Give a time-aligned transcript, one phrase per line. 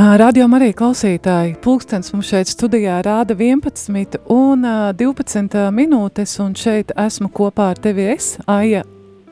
[0.00, 4.62] Radio Marija klausītāji, pulkstens mums šeit studijā rāda 11 un
[4.96, 8.80] 12 minūtes, un šeit esmu kopā ar tevi es, Aija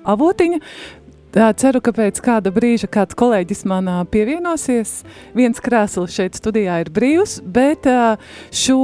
[0.04, 0.58] Avotiņa.
[1.32, 5.06] Tā, ceru, ka pēc kāda brīža kāds kolēģis man pievienosies.
[5.38, 7.88] Viens krēsls šeit studijā ir brīvs, bet
[8.52, 8.80] šo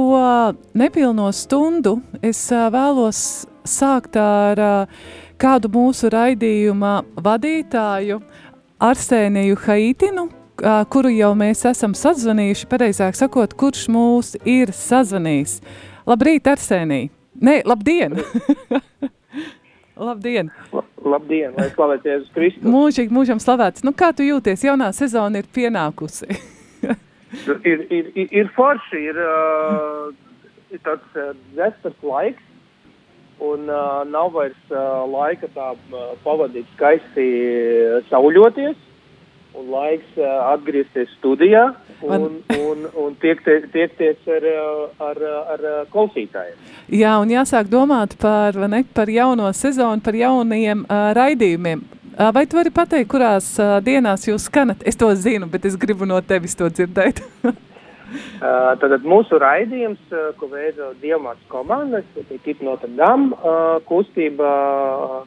[0.73, 3.19] nepilno stundu es vēlos
[3.61, 4.87] sākt ar
[5.37, 6.95] kādu mūsu raidījuma
[7.27, 8.23] vadītāju,
[8.81, 10.25] Arsēniju Haitinu,
[10.91, 15.59] kuru jau mēs esam sazvanījuši, pareizāk sakot, kurš mūs ir sazvanījis.
[16.07, 17.09] Labrīt, Arsēnī!
[17.41, 18.15] Nē, labdien!
[20.07, 20.51] labdien!
[21.05, 22.65] Labdien, lai slavēts Jēzus Kristus.
[22.65, 23.83] Mūžīgi, mūžam slavēts.
[23.85, 24.63] Nu, kā tu jūties?
[24.65, 26.29] Jaunā sezona ir pienākusi.
[27.71, 32.41] ir, ir, ir, ir forši, ir, uh, tāds uh, dzestars laiks,
[33.43, 37.27] un uh, nav vairs uh, laika tā uh, pavadīt skaisti
[38.09, 38.84] sauļoties,
[39.59, 41.69] un laiks uh, atgriezties studijā
[42.01, 44.47] un, un, un tiekties, tiekties ar,
[45.09, 45.21] ar,
[45.55, 46.57] ar klausītājiem.
[46.93, 51.85] Jā, un jāsāk domāt par, ne, par jauno sezonu, par jauniem uh, raidījumiem.
[52.15, 54.83] Uh, vai tu vari pateikt, kurās uh, dienās jūs skanat?
[54.87, 57.19] Es to zinu, bet es gribu no tevis to dzirdēt.
[57.43, 57.55] uh,
[58.79, 64.53] Tātad mūsu raidījums, uh, ko veido Dievmāts komandas, ir Kip Notre Dame uh, kustība,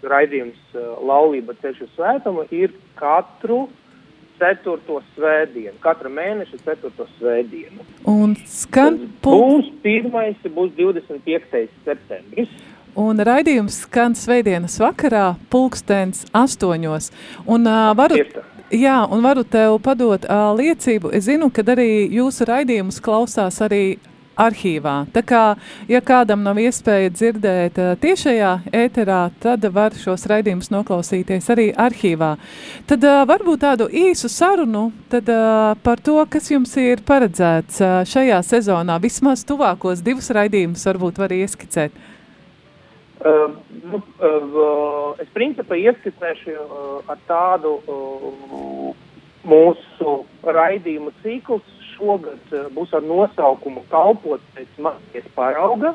[0.09, 3.77] raidījums Laulība ceļu svētumu, ir katru uh,
[4.39, 7.85] ceturto svētdienu, katra mēneša ceturto svētdienu.
[8.09, 11.69] Un skan būs pirmais, būs 25.
[11.85, 12.53] septembris.
[12.99, 17.13] Un raidījums skan svētdienas vakarā, pulkstens astoņos.
[17.47, 18.19] Un, uh, varu,
[18.75, 21.13] jā, un varu tev padot uh, liecību.
[21.15, 23.99] Es zinu, ka arī jūsu raidījumus klausās arī
[24.39, 24.95] arhīvā.
[25.15, 25.43] Tā kā,
[25.91, 28.53] ja kādam nav iespēja dzirdēt uh, tiešajā
[28.85, 32.35] ēterā, tad var šos raidījumus noklausīties arī arhīvā.
[32.91, 38.39] Tad uh, varbūt tādu īsu sarunu tad, uh, par to, kas jums ir paredzēts šajā
[38.47, 39.01] sezonā.
[39.03, 42.07] Vismaz tuvākos divus raidījumus varbūt var ieskicēt.
[43.19, 43.51] Uh,
[43.83, 48.93] nu, uh, es principā ieskicēšu uh, ar tādu uh,
[49.49, 50.13] mūsu
[50.47, 51.67] raidījumu ciklus,
[51.99, 55.95] šogad uh, būs ar nosaukumu Kalpot pēc mākslas parauga.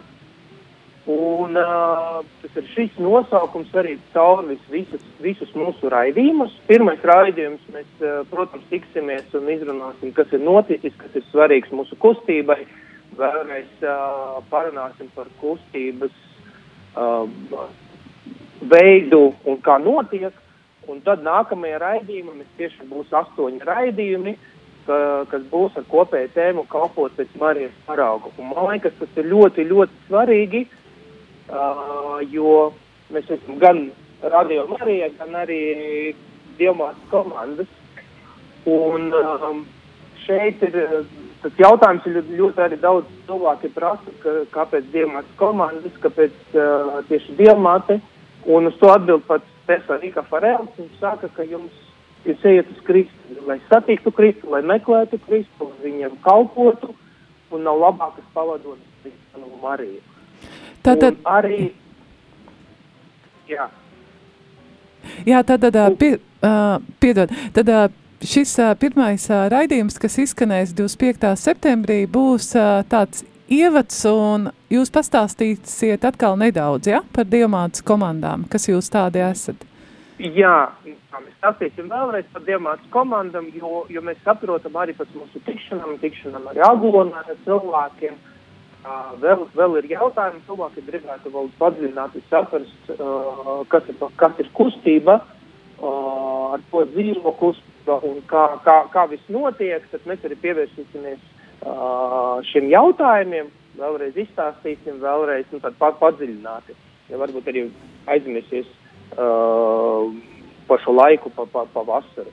[1.03, 6.53] Un, uh, tas ir šis nosaukums arī caur visus, visus mūsu raidījumus.
[6.69, 11.99] Pirmais raidījums mēs, uh, protams, tiksimies un izrunāsim, kas ir noticis, kas ir svarīgs mūsu
[11.99, 12.61] kustībai.
[13.19, 16.15] Vēlreiz uh, parunāsim par kustības
[16.95, 17.27] uh,
[18.63, 20.39] veidu un kā notiek.
[20.87, 24.37] Un tad nākamajā raidījumā mēs tieši būs astoņi raidījumi.
[24.83, 24.95] Ka,
[25.31, 28.27] kas būs ar kopēju tēmu kalpot pēc Marijas parauga.
[28.35, 30.63] Un man liekas, tas ir ļoti, ļoti svarīgi,
[31.47, 32.73] uh, jo
[33.15, 33.85] mēs esam gan
[34.23, 35.61] Radio Marija, gan arī
[36.59, 37.71] Dievmātes komandas.
[38.67, 39.63] Un um,
[40.25, 40.75] šeit ir
[41.43, 47.35] tas jautājums, ir ļoti arī daudz cilvēki prasa, ka, kāpēc Dievmātes komandas, kāpēc uh, tieši
[47.39, 47.99] Dievmāte.
[48.51, 51.71] Un uz to atbild pats Pesarika Farels, viņš saka, ka jums
[52.23, 56.93] Jūs ejat uz Kristu, lai satiktu Kristu, lai meklētu Kristu, lai viņam kalpotu,
[57.51, 59.99] un nav labākas pavadonas Kristanu Mariju.
[60.83, 61.17] Tātad...
[61.19, 61.57] Un arī,
[63.49, 63.67] jā.
[65.27, 66.15] Jā, tad, tad pie,
[66.47, 67.83] uh, piedod, tad uh,
[68.23, 71.35] šis uh, pirmais uh, raidījums, kas izskanēs 25.
[71.39, 78.69] septembrī, būs uh, tāds ievads, un jūs pastāstīsiet atkal nedaudz ja, par diamātas komandām, kas
[78.71, 79.67] jūs tādi esat.
[80.23, 80.71] Jā,
[81.21, 86.47] mēs stāstīsim vēlreiz par diamātas komandām, jo, jo mēs saprotam arī pēc mūsu tikšanām, tikšanām
[86.51, 88.15] arī aglonā ar cilvēkiem.
[88.83, 94.49] Uh, vēl, vēl ir jautājumi, cilvēki gribētu vēl padziļināt, saprast, uh, kas, ir, kas ir
[94.57, 95.21] kustība,
[95.79, 101.23] uh, ar ko dzīvo kustība un kā, kā, kā viss notiek, tad mēs arī pievērsīsimies
[101.23, 106.75] uh, šiem jautājumiem, vēlreiz izstāstīsim, vēlreiz nu, padziļināti,
[107.13, 107.69] ja varbūt arī
[108.11, 108.67] aizmirsies
[109.15, 110.11] uh,
[110.67, 112.31] pa šo laiku, pa, pa, pa vasaru.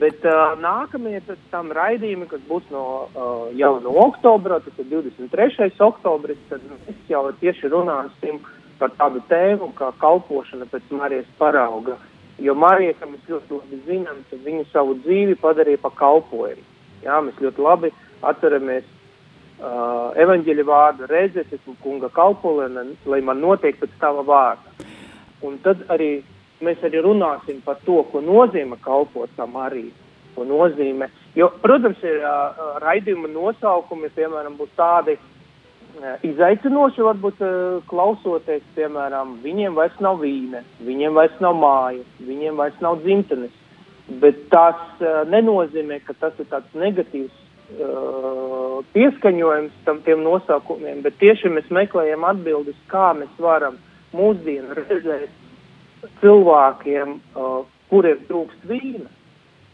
[0.00, 1.18] Bet uh, nākamie
[1.50, 5.72] tam raidījumi, kas būs no, uh, jau no oktobra, tas ir 23.
[5.82, 8.38] oktobris, tad mēs jau tieši runāsim
[8.80, 11.98] par tādu tēmu kā kalpošana pēc Marijas parauga.
[12.40, 16.64] Jo Marija, kā mēs ļoti labi zinām, viņa savu dzīvi padarīja pa kalpojumu.
[17.04, 17.90] Jā, mēs ļoti labi
[18.24, 24.88] atceramies uh, evaņģeļa vārdu, redzēt, esmu kunga kalpolēna, lai man notiek pēc tava vārda.
[25.44, 26.20] Un tad arī
[26.64, 29.88] mēs arī runāsim par to, ko nozīmē kalpot tam arī.
[30.40, 31.10] Nozīmē.
[31.36, 39.34] Jo, protams, ir uh, raidījuma nosaukumi, piemēram, būs tādi uh, izaicinoši, varbūt uh, klausoties, piemēram,
[39.44, 43.52] viņiem vairs nav vīne, viņiem vairs nav māja, viņiem vairs nav dzimtenes.
[44.22, 47.36] Bet tas uh, nenozīmē, ka tas ir tāds negatīvs
[47.76, 53.76] uh, pieskaņojums tam tiem nosaukumiem, bet tieši mēs meklējam atbildes, kā mēs varam
[54.16, 55.28] mūsdienu redzēt
[56.20, 59.10] cilvēkiem, uh, kuriem trūkst vīna,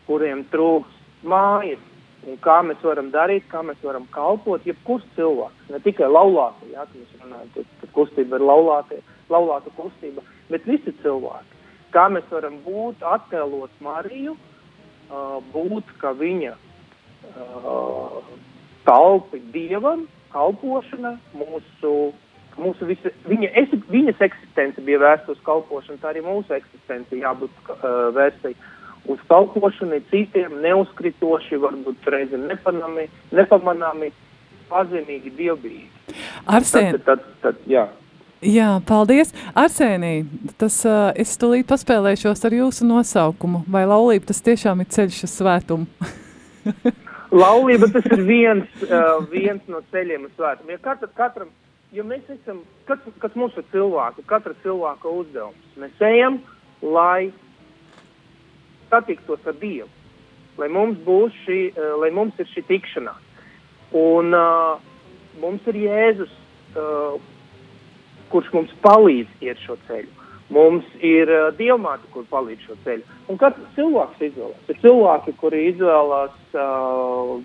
[0.07, 1.83] kuriem trūkst mājas,
[2.27, 6.87] un kā mēs varam darīt, kā mēs varam kalpot jebkurš cilvēks, ne tikai laulāti, jā,
[6.87, 9.01] ka mēs runājam, tad, tad kustība ir laulātie,
[9.31, 11.63] laulāta kustība, bet visi cilvēki.
[11.95, 18.19] Kā mēs varam būt, attēlot Mariju, uh, būt, ka viņa uh,
[18.89, 21.93] kalpi Dievam, kalpošana, mūsu,
[22.61, 27.53] mūsu visa, viņa, es, viņas eksistence bija vērsta uz kalpošanu, tā arī mūsu eksistence jābūt
[27.73, 28.55] uh, vērstai
[29.13, 33.07] uz kalpošanu citiem, neuzkritoši, varbūt reizēm nepanami,
[33.37, 34.11] nepamanāmi,
[34.71, 36.19] pazemīgi, dievbijīgi.
[36.47, 36.97] Arsēn...
[36.97, 37.87] Tad, tad, tad, jā.
[38.45, 39.33] Jā, paldies.
[39.57, 40.27] Arsēnī,
[40.61, 43.63] tas uh, es tūlīt paspēlēšos ar jūsu nosaukumu.
[43.73, 45.87] Vai laulība tas tiešām ir ceļš uz svētumu?
[47.43, 50.75] Laulība tas ir viens, uh, viens no ceļiem uz svētumu.
[50.77, 51.51] Ja katra, katram,
[51.97, 55.77] jo mēs esam, kas, kas mums ir cilvēki, katra cilvēka uzdevums.
[55.81, 56.41] Mēs ejam,
[56.85, 57.31] lai
[58.91, 59.89] satiktos ar Dievu,
[60.61, 61.01] lai mums
[61.45, 63.23] šī, uh, lai mums ir šī tikšanās.
[63.97, 64.77] Un uh,
[65.41, 66.33] mums ir Jēzus,
[66.77, 67.17] uh,
[68.33, 70.13] kurš mums palīdz iet šo ceļu.
[70.53, 73.07] Mums ir uh, dievmāte, kur palīdz šo ceļu.
[73.33, 74.69] Un katrs cilvēks izvēlās.
[74.69, 77.39] Ir cilvēki, kuri izvēlās uh,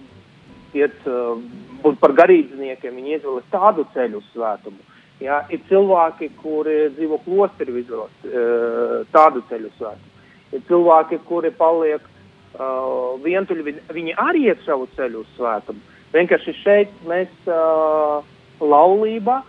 [0.77, 1.35] iet, uh,
[1.83, 4.81] būt par garīdzniekiem, viņi izvēlas tādu ceļu uz svētumu.
[5.21, 10.09] Jā, ir cilvēki, kuri dzīvo klosterī, izvēlas uh, tādu ceļu uz svētumu.
[10.51, 15.83] Ir cilvēki, kuri paliek uh, vientuļi, viņi, arī iet savu ceļu uz svētumu.
[16.11, 18.19] Vienkārši šeit mēs uh,
[18.59, 19.41] laulībā,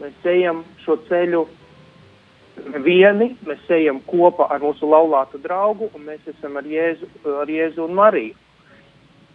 [0.00, 1.46] mēs ejam šo ceļu
[2.84, 7.08] vieni, mēs ejam kopā ar mūsu laulātu draugu, un mēs esam ar Jēzu,
[7.40, 8.36] ar Jēzu un Mariju.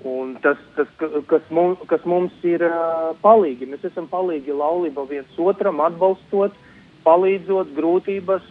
[0.06, 0.90] Un tas, tas
[1.26, 2.62] kas, mums, kas mums ir
[3.24, 6.54] palīgi, mēs esam palīgi laulībā viens otram, atbalstot,
[7.08, 8.46] palīdzot grūtības,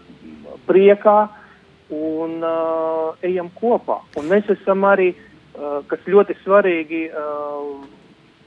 [0.67, 1.19] priekā
[1.95, 4.01] un uh, ejam kopā.
[4.19, 7.87] Un mēs esam arī, uh, kas ļoti svarīgi, uh,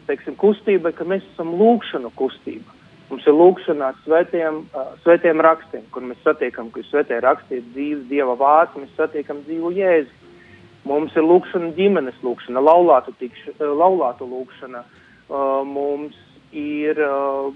[0.09, 2.75] teiksim, kustība, ka mēs esam lūkšanu kustība.
[3.09, 7.61] Mums ir lūkšana ar svētiem, uh, svētiem rakstiem, kur mēs satiekam, ka ir svētie raksti,
[7.61, 10.18] ir dzīves dieva vārds, mēs satiekam dzīvu jēzu.
[10.87, 14.85] Mums ir lūkšana ģimenes lūkšana, laulātu, tikš, laulātu lūkšana.
[15.29, 16.15] Uh, mums
[16.55, 17.51] ir uh,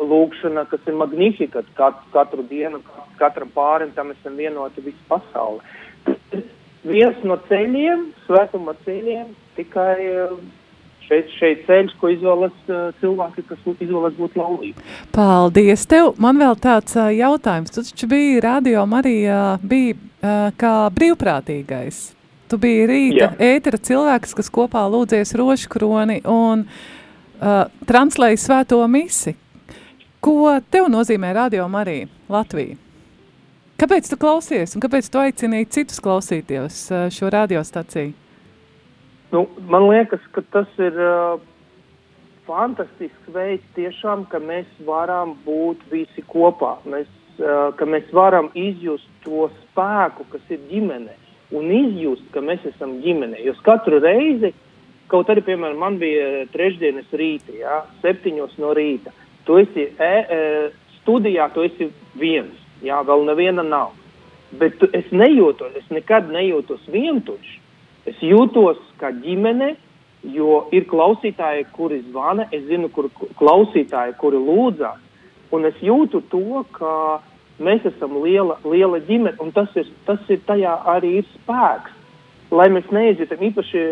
[0.00, 2.80] lūkšana, kas ir magnifika, kat, katru dienu,
[3.20, 5.60] katram pārim tam esam vienoti visu pasauli.
[6.82, 10.32] Viens no ceļiem, svētuma ceļiem, tikai uh,
[11.06, 14.88] šeit, šeit ceļš, ko izvēlas uh, cilvēki, kas izvēlas būt laulīgi.
[15.14, 16.14] Paldies tev!
[16.22, 17.70] Man vēl tāds uh, jautājums.
[17.74, 22.02] Tu taču biji radio Marijā, bija uh, kā brīvprātīgais.
[22.52, 29.32] Tu biji rīta ētera cilvēks, kas kopā lūdzies rošu kroni un uh, translēja svēto misi.
[30.20, 32.76] Ko tev nozīmē radio Marija Latvija?
[33.80, 38.12] Kāpēc tu klausies un kāpēc tu aicini citus klausīties uh, šo radiostaciju?
[39.32, 41.40] Nu, man liekas, ka tas ir uh,
[42.44, 46.76] fantastisks veids, tiešām, ka mēs varam būt visi kopā.
[46.84, 47.08] Mēs,
[47.40, 51.16] uh, ka mēs varam izjust to spēku, kas ir ģimene,
[51.52, 53.40] un izjust, ka mēs esam ģimene.
[53.44, 54.52] Jo katru reizi,
[55.12, 59.12] kaut arī, piemēram, man bija trešdienas rīta, jā, septiņos no rīta,
[59.46, 60.40] tu esi e, e,
[61.00, 63.92] studijā, tu esi viens, jā, vēl neviena nav.
[64.58, 67.58] Bet tu, es nejūtos, es nekad nejūtos vientuļš.
[68.10, 69.72] Es jūtos kā ģimene,
[70.34, 75.00] jo ir klausītāji, kuri zvana, es zinu, kur klausītāji, kuri lūdzās.
[75.52, 77.20] Un es jūtu to, ka
[77.64, 81.98] mēs esam liela, liela ģimene, un tas ir, tas ir tajā arī ir spēks.
[82.52, 83.82] Lai mēs neizjūtam īpaši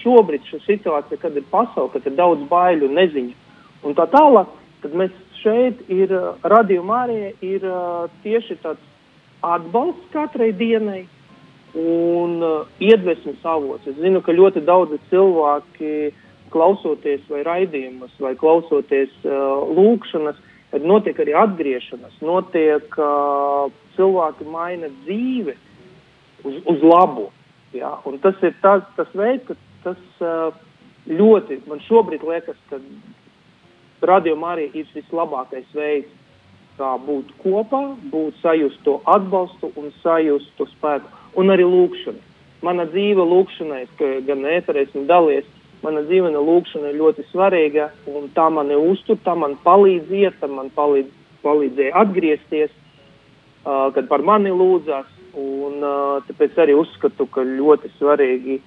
[0.00, 3.36] šobrīd, šī situācija, kad ir pasaule, kad ir daudz baiļu, neziņu
[3.86, 4.50] un tā tālāk,
[4.82, 6.10] tad mēs šeit ir
[6.42, 7.68] radījumā arī ir
[8.24, 8.82] tieši tāds
[9.46, 11.04] atbalsts katrai dienai,
[11.78, 12.40] un
[12.80, 13.86] iedvesmas avots.
[13.86, 16.10] Es zinu, ka ļoti daudzi cilvēki
[16.52, 20.38] klausoties vai raidījumus, vai klausoties uh, lūkšanas,
[20.72, 25.56] tad notiek arī atgriešanās, notiek uh, cilvēki maina dzīvi
[26.44, 27.28] uz, uz labu.
[27.76, 27.96] Ja?
[28.08, 29.56] Un tas ir tas, tas veids, ka
[29.86, 30.52] tas uh,
[31.08, 32.80] ļoti, man šobrīd liekas, ka
[34.08, 36.14] radījumā arī ir vislabākais veids,
[36.78, 37.82] kā būt kopā,
[38.12, 42.22] būt sajust to atbalstu un sajust to spēku un arī lūkšana.
[42.62, 43.84] Mana dzīve lūkšanai,
[44.26, 45.46] gan ēterē esmu dalies,
[45.82, 50.48] mana dzīve lūkšana ir ļoti svarīga, un tā mani uztur, tā man palīdz iet, tā
[50.50, 51.12] man palīdz,
[51.44, 55.06] palīdzēja atgriezties, uh, kad par mani lūdzās,
[55.38, 58.58] un uh, tāpēc arī uzskatu, ka ļoti svarīgi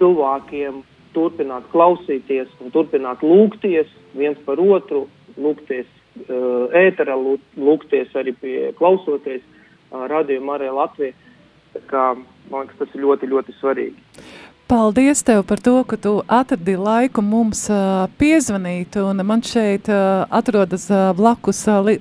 [0.00, 0.82] cilvēkiem
[1.16, 5.06] turpināt klausīties un turpināt lūgties viens par otru,
[5.40, 7.16] lūgties uh, ēterā,
[7.56, 11.16] lūgties arī pie klausoties uh, radījuma arī Latvijā.
[11.72, 12.00] Tā kā,
[12.52, 14.24] man liekas, tas ir ļoti, ļoti svarīgi.
[14.72, 18.96] Paldies tev par to, ka tu atradi laiku mums uh, piezvanīt.
[19.04, 21.98] Un man šeit uh, atrodas uh, blakus uh, li,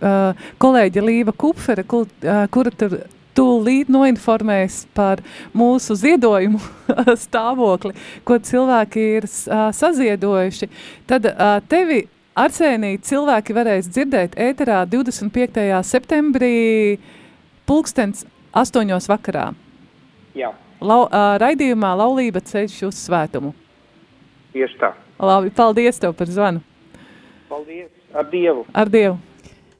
[0.63, 2.95] kolēģa Līva Kupfere, kur, uh, kura tur
[3.35, 5.19] tūlīt noinformēs par
[5.51, 6.63] mūsu ziedojumu
[7.25, 7.91] stāvokli,
[8.23, 10.71] ko cilvēki ir uh, saziedojuši.
[11.11, 12.05] Tad uh, tevi,
[12.39, 15.67] Arsēnī, cilvēki varēs dzirdēt ēterā 25.
[15.91, 16.55] septembrī
[17.67, 18.23] pulkstens
[18.55, 19.49] astoņos vakarā.
[20.39, 20.55] Jā.
[20.81, 23.51] Lau, uh, raidījumā Laulība ceļš uz svētumu.
[24.55, 24.95] Tieši tā.
[25.21, 26.63] Labi, paldies tev par zvanu.
[27.51, 28.65] Paldies, ar Dievu.
[28.73, 29.19] Ar Dievu.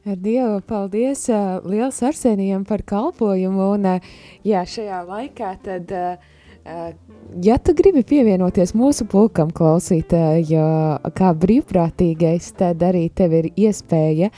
[0.05, 4.13] Ar Dievu paldies uh, liels Arsenijam par kalpojumu un uh,
[4.45, 6.93] jā, šajā laikā tad, uh,
[7.41, 10.67] ja tu gribi pievienoties mūsu pulkam klausītāju
[11.17, 14.37] kā brīvprātīgais, tad arī tev ir iespēja uh,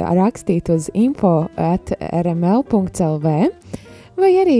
[0.00, 3.36] rakstīt uz info at rml.lv
[4.22, 4.58] vai arī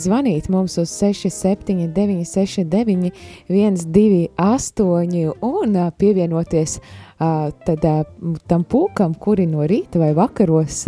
[0.00, 3.12] zvanīt mums uz 679, 69,
[3.48, 6.80] 128 un pievienoties
[7.18, 7.86] tad,
[8.50, 10.84] tam pulkam, kuri no rīta vai vakaros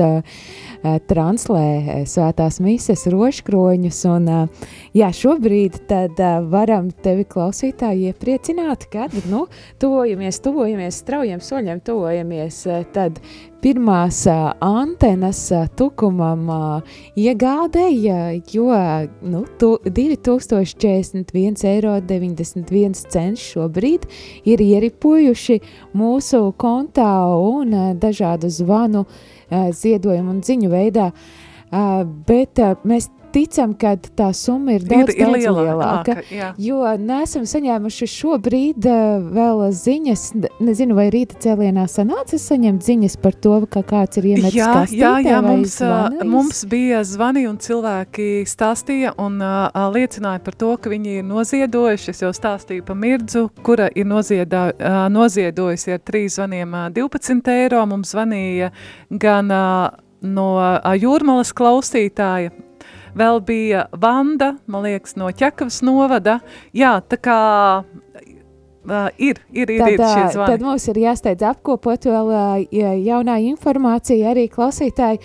[0.83, 4.01] translē svētās mises roškroņus.
[4.13, 6.21] Un, uh, jā, šobrīd tad
[6.51, 9.47] varam tevi klausītāji iepriecināt, kad, nu,
[9.83, 12.63] tuvojamies, tuvojamies, straujiem soļiem tuvojamies,
[12.95, 13.21] tad
[13.63, 14.21] pirmās
[14.63, 15.41] antenas
[15.79, 16.47] tukumam
[17.19, 18.71] iegādēja, jo
[19.27, 21.99] nu, tu, 2041,91 eiro
[23.43, 24.07] šobrīd
[24.47, 25.61] ir ieripojuši
[25.99, 29.05] mūsu kontā un dažādu zvanu
[29.49, 31.13] ziedojumu un ziņu veidā.
[31.69, 32.57] Uh, bet
[32.89, 35.65] mēs ticam, ka tā summa ir daudz, ir, ir daudz lielāka.
[35.67, 36.49] lielāka jā.
[36.63, 38.89] jo nesam saņēmuši šobrīd
[39.35, 40.25] vēl ziņas,
[40.65, 45.03] nezinu, vai rīta cēlienā sanāca saņemt ziņas par to, ka kāds ir iemetis jā, kastītē
[45.03, 46.31] jā, jā, mums, zvanījis.
[46.33, 52.13] mums bija zvani un cilvēki stāstīja un uh, liecināja par to, ka viņi ir noziedojuši.
[52.15, 57.55] Es jau stāstīju par Mirdzu, kura ir noziedā, uh, noziedojusi ar trīs zvaniem uh, 12
[57.59, 57.85] eiro.
[57.89, 58.73] Mums zvanīja
[59.11, 60.49] gan uh, no
[60.99, 62.55] jūrmalas klausītāja
[63.19, 66.39] vēl bija Vanda, man liekas, no Ķekavas novada.
[66.77, 67.39] Jā, tā kā
[68.89, 70.49] Uh, ir, ir, ir, tad, ir šie zvani.
[70.55, 72.55] Tad mums ir jāsteidz apkopot vēl uh,
[73.05, 75.19] jaunā informācija arī klausītāji.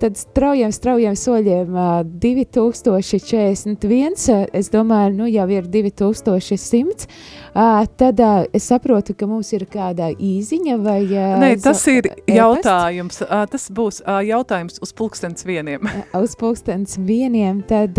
[0.00, 7.04] Tad straujiem, straujiem soļiem uh, 2041, uh, es domāju, nu jau ir 2100.
[7.50, 8.16] Uh, tad
[8.56, 11.02] es saprotu, ka mums ir kāda īziņa vai...
[11.42, 13.20] Nē, tas ir jautājums.
[13.26, 15.84] Uh, tas būs jautājums uz pulkstens vieniem.
[16.22, 17.98] uz pulkstens vieniem, tad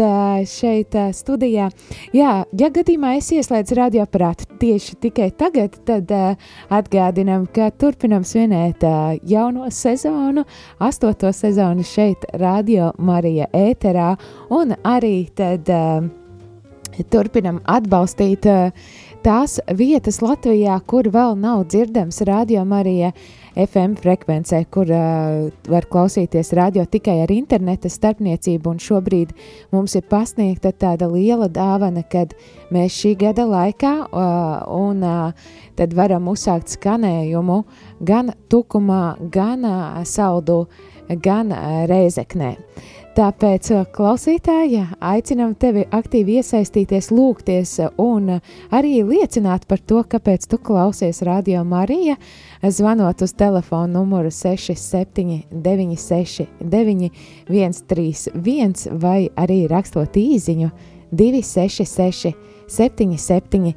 [0.50, 1.70] šeit studijā.
[2.17, 6.10] Jā, ja gadījumā es ieslēdzu radioaparātu tieši tikai tagad, tad
[6.72, 8.81] atgādinam, ka turpinam svinēt
[9.27, 10.48] jauno sezonu,
[10.81, 14.15] astoto sezonu šeit Radio Marija ēterā
[14.55, 16.07] un arī tad uh,
[17.12, 18.71] turpinam atbalstīt uh,
[19.25, 23.12] tās vietas Latvijā, kur vēl nav dzirdams radio Marija
[23.55, 29.33] FM frekvencē, kur uh, var klausīties radio tikai ar interneta starpniecību, un šobrīd
[29.75, 32.33] mums ir pasniegta tāda liela dāvana, kad
[32.74, 37.63] mēs šī gada laikā uh, un uh, tad varam uzsākt skanējumu
[38.07, 40.63] gan tukumā, gan uh, saldu,
[41.22, 41.53] gan
[41.89, 42.55] reizeknē.
[43.12, 48.39] Tāpēc, klausītāji, aicinām tevi aktīvi iesaistīties, lūgties un
[48.72, 52.15] arī liecināt par to, kāpēc tu klausies Radio Marija,
[52.63, 57.12] zvanot uz telefonu numuru 679
[57.51, 60.72] 131 vai arī rakstot īziņu
[61.12, 62.31] 266
[62.72, 63.75] 77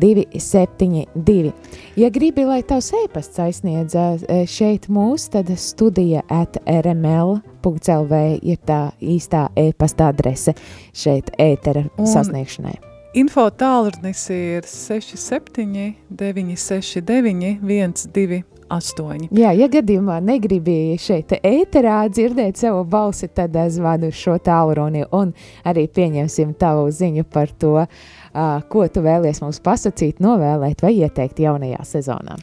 [0.00, 1.52] 272.
[1.96, 8.80] Ja gribi, lai tavs e-pasts aizsniedz e, šeit mūs, tad studija at rml.lv ir tā
[9.00, 10.56] īstā e-pasta adrese
[10.92, 12.74] šeit ētera Un sasniegšanai.
[13.14, 19.28] Info tālrunis ir 67 969 12 8.
[19.34, 25.32] Jā, ja gadījumā negribi šeit ēterā dzirdēt savu balsi, tad zvanu šo tālruni un
[25.66, 31.40] arī pieņemsim tavu ziņu par to, uh, ko tu vēlies mums pasakīt, novēlēt vai ieteikt
[31.44, 32.36] jaunajā sezonā.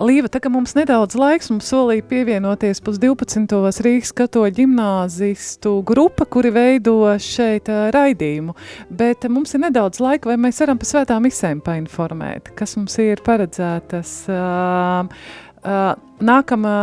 [0.00, 3.84] Līva, tā kā mums nedaudz laiks, mums solīja pievienoties pus 12.
[3.84, 8.56] Rīgas katoļu ģimnāzistu grupa, kuri veido šeit uh, raidījumu,
[8.90, 13.22] bet mums ir nedaudz laika, vai mēs varam pa svētām misēm painformēt, kas mums ir
[13.26, 15.22] paredzētas uh,
[15.64, 16.76] uh, nākamā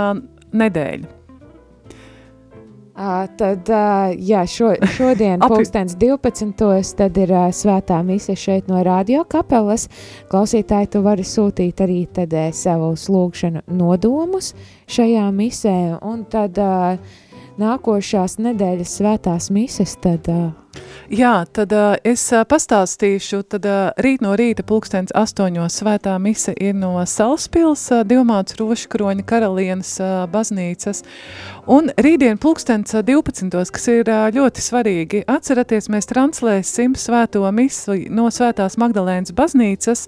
[0.58, 1.14] nedēļa.
[2.98, 6.96] Uh, tad, uh, jā, šo, šodien, pulkstens 12.
[6.98, 9.86] tad ir uh, svētā mise šeit no radio kapelas.
[10.32, 14.56] Klausītāji, tu vari sūtīt arī tad uh, savus lūgšanu nodomus
[14.90, 16.98] šajā misē, un tad uh,
[17.62, 20.50] nākošās nedēļas svētās mises, tad uh,
[21.08, 26.52] Jā, tad uh, es uh, pastāstīšu, tad uh, rīt no rīta pulkstens astoņos svētā mise
[26.60, 31.06] ir no Salaspils, uh, Divmāts Roškroņa karalienes uh, baznīcas,
[31.72, 35.24] un rītdien pulkstens uh, 12, kas ir ļoti svarīgi.
[35.32, 40.08] Atceraties, mēs translēsim svēto misi no svētās Magdalēnas baznīcas,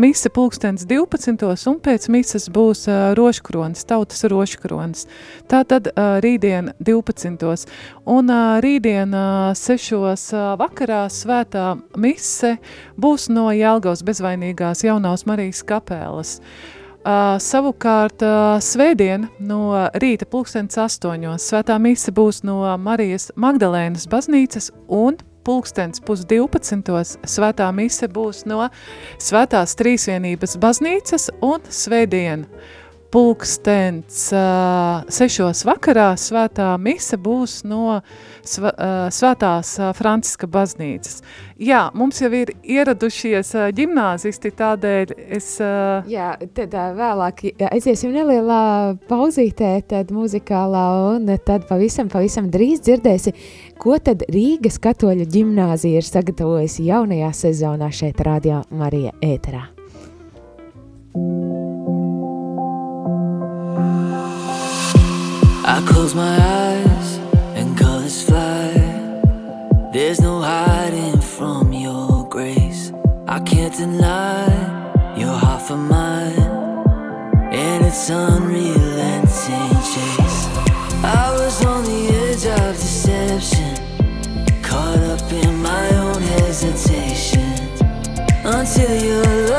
[0.00, 2.84] mise pulkstens 12, un pēc mises būs
[3.16, 5.06] Roškronis, tautas Roškronis.
[5.50, 7.66] Tātad uh, rītdien 12.
[8.10, 10.30] Un rītdien uh, 6 sešos
[10.60, 12.56] vakarā svētā mise
[13.00, 16.36] būs no Jelgavas bezvainīgās jaunās Marijas kapēlas.
[17.00, 19.70] Uh, savukārt uh, svētdien no
[20.02, 28.04] rīta pulkstens astoņos svētā mise būs no Marijas Magdalēnas baznīcas un pulkstens pusdivpadsmitos svētā mise
[28.04, 28.66] būs no
[29.16, 32.44] svētās trīsvienības baznīcas un svētdien
[33.10, 37.98] pulkstens uh, sešos vakarā svētā mise būs no
[38.46, 41.20] sv, uh, svētās uh, Franciska baznīcas.
[41.60, 45.50] Jā, mums jau ir ieradušies uh, ģimnāzisti, tādēļ es...
[45.58, 48.62] Uh, Jā, tad uh, vēlāk aiziesim nelielā
[49.10, 50.86] pauzītē, tad muzikālā,
[51.16, 53.34] un tad pavisam, pavisam drīz dzirdēsi,
[53.80, 59.66] ko tad Rīgas katoļu ģimnāzija ir sagatavojusi jaunajā sezonā šeit Radio Marija ēterā.
[65.72, 67.18] I close my eyes
[67.54, 68.72] and colors fly.
[69.92, 72.92] There's no hiding from your grace.
[73.28, 74.48] I can't deny
[75.16, 76.40] you're half of mine,
[77.52, 80.40] and it's unrelenting chase.
[81.04, 83.76] I was on the edge of deception,
[84.64, 87.54] caught up in my own hesitation
[88.44, 89.49] until your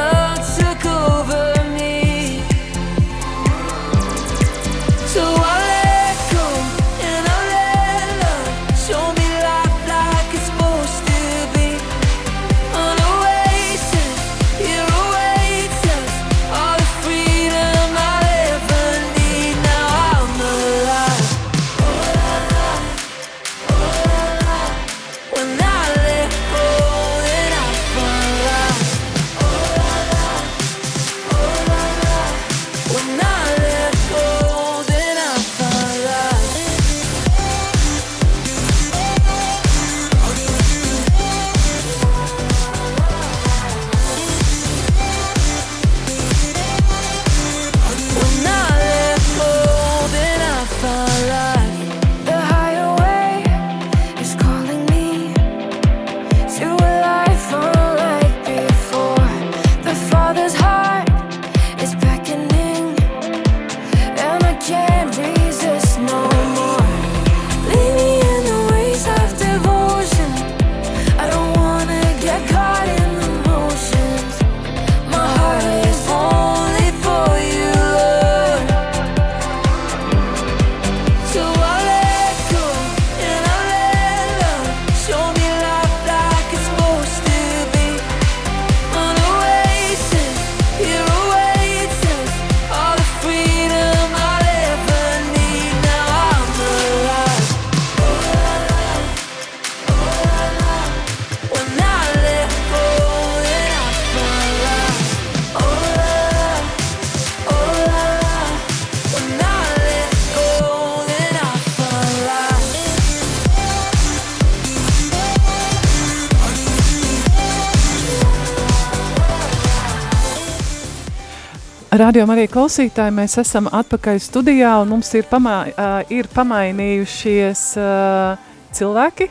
[122.01, 128.39] Radio arī klausītāji, mēs esam atpakaļ studijā un mums ir, pamā, uh, ir pamainījušies uh,
[128.73, 129.27] cilvēki.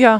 [0.00, 0.14] Jā,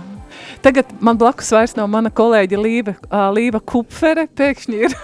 [0.61, 4.97] tagad man blakus vairs nav mana kolēģa Līva, uh, Līva Kupfere, pēkšņi ir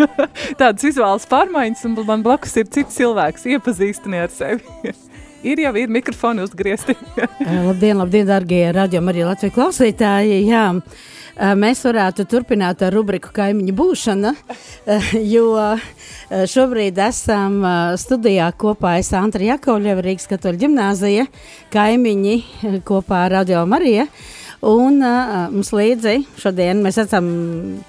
[0.62, 4.64] tādas izvēles pārmaiņas un man blakus ir cits cilvēks, iepazīstini ar sevi.
[5.52, 6.96] ir jau ir mikrofoni uzgriezti.
[7.68, 10.70] labdien, labdien, dargie radio Marija Latvija klausītāji, jā.
[11.36, 14.30] Mēs varētu turpināt ar rubriku kaimiņu būšana,
[15.34, 15.50] jo
[16.48, 17.58] šobrīd esam
[18.00, 21.26] studijā kopā es Antra Jakovļeva, Rīgas katoļa ģimnāzija,
[21.76, 22.36] kaimiņi
[22.88, 24.06] kopā ar Radio Marija.
[24.64, 27.26] Un uh, mums līdzi šodien mēs esam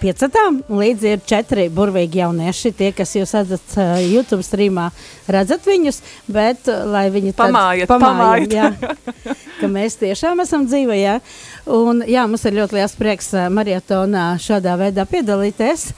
[0.02, 2.74] piecatām, līdzi ir četri burvīgi jaunieši.
[2.76, 4.90] Tie, kas jūs redzat uh, YouTube streamā,
[5.32, 8.58] redzat viņus, bet uh, lai viņi tad Pamājiet, pamājiet.
[8.58, 8.74] jā,
[9.62, 11.18] ka mēs tiešām esam dzīvi, jā.
[11.72, 15.94] Un jā, mums ir ļoti liels prieks uh, marietonā šādā veidā piedalīties.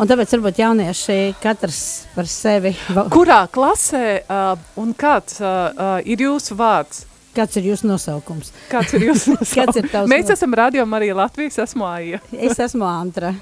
[0.00, 1.80] Un tāpēc varbūt jaunieši katrs
[2.14, 2.70] par sevi.
[3.12, 7.06] Kurā klasē uh, un kāds uh, uh, ir jūsu vārds?
[7.34, 8.50] Kāds ir jūsu nosaukums?
[8.70, 12.18] Kāds ir jūsu Kāds ir tavs Mēs esam Radio Marija Latvijas, esmu Aija.
[12.32, 13.34] Es esmu Antra.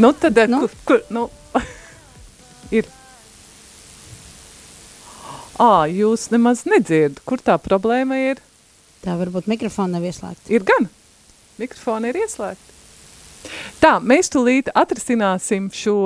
[0.00, 0.62] Nu, tad, Nu?
[0.62, 0.62] nu?
[0.62, 1.26] Kur, kur, nu,
[2.72, 2.88] ir.
[5.60, 8.40] Ā, jūs nemaz nedzirdat, kur tā problēma ir.
[9.04, 10.48] Tā varbūt mikrofona nav ieslēgta.
[10.52, 10.88] Ir gan.
[11.60, 12.70] Mikrofoni ir ieslēgti.
[13.80, 15.96] Tā, mēs tūlīt atrisināsim šo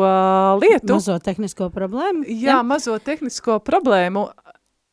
[0.63, 0.95] lietu.
[0.95, 2.27] Mazo tehnisko problēmu.
[2.31, 4.29] Jā, mazo tehnisko problēmu.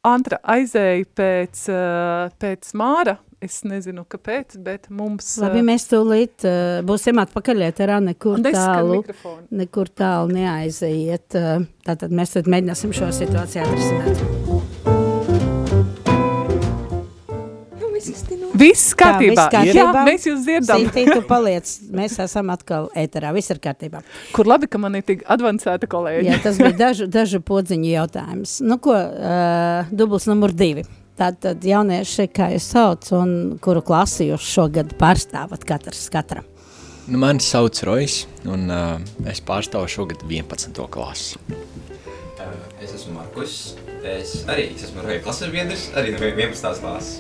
[0.08, 3.20] Antra aizēja pēc, uh, pēc māra.
[3.42, 9.02] Es nezinu, kāpēc, bet mums Labi, mēs tūlīt uh, būsim atpakaļ ēterā, nekur tālu,
[9.50, 11.38] nekur tālu neaiziet.
[11.86, 14.61] Tātad mēs tad mēģināsim šo situāciju atrisināt.
[18.62, 19.34] Viss kārtībā.
[19.34, 19.84] viss kārtībā.
[19.84, 20.84] Jā, mēs jūs dzirdam.
[20.86, 24.04] Sintī, tu paliec, mēs esam atkal ēterā, viss ir kārtībā.
[24.36, 26.30] Kur labi, ka man ir tik advancēta kolēģi.
[26.30, 28.60] Jā, tas bija dažu, dažu podziņu jautājums.
[28.66, 30.86] Nu ko, uh, dubls numur divi.
[31.20, 36.48] Tātad jaunieši, kā jūs sauc, un kuru klasi jūs šogad pārstāvat katrs katram?
[37.10, 38.96] Nu, mani sauc Rojas, un uh,
[39.30, 40.78] es pārstāvu šogad 11.
[40.94, 41.42] klasi.
[41.52, 43.76] Uh, Es esmu Markus.
[44.02, 46.80] Es arī es esmu Roja klases biedrs, arī no 11.
[46.82, 47.20] klases.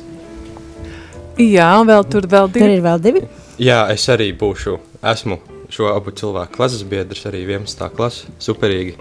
[1.39, 2.75] Jā, un vēl tur vēl Tur divi.
[2.77, 3.21] ir vēl divi.
[3.61, 4.75] Jā, es arī būšu,
[5.13, 5.37] esmu
[5.71, 7.87] šo abu cilvēku klases biedrs, arī 11.
[7.95, 8.27] klase.
[8.43, 8.97] Superīgi.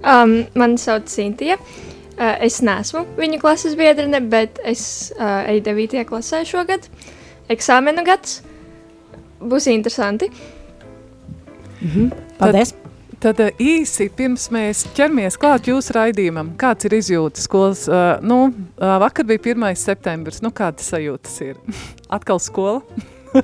[0.00, 1.60] Um, mani sauc Sintīna.
[2.20, 6.04] Uh, es neesmu viņa klases biedrene, bet es uh, eju 9.
[6.08, 6.88] klasē šogad.
[7.52, 8.40] Eksāmenu gads
[9.40, 10.28] būs interesanti.
[12.38, 12.74] Paldies!
[12.74, 12.79] Tad
[13.28, 17.84] uh, īsi pirms mēs ķeramies klāt jūsu raidījumam, kāds ir izjūtas skolas?
[17.90, 19.66] Uh, nu, uh, vakar bija 1.
[19.76, 20.40] septembris.
[20.40, 21.60] Nu, kādas sajūtas ir?
[22.16, 22.80] Atkal skola?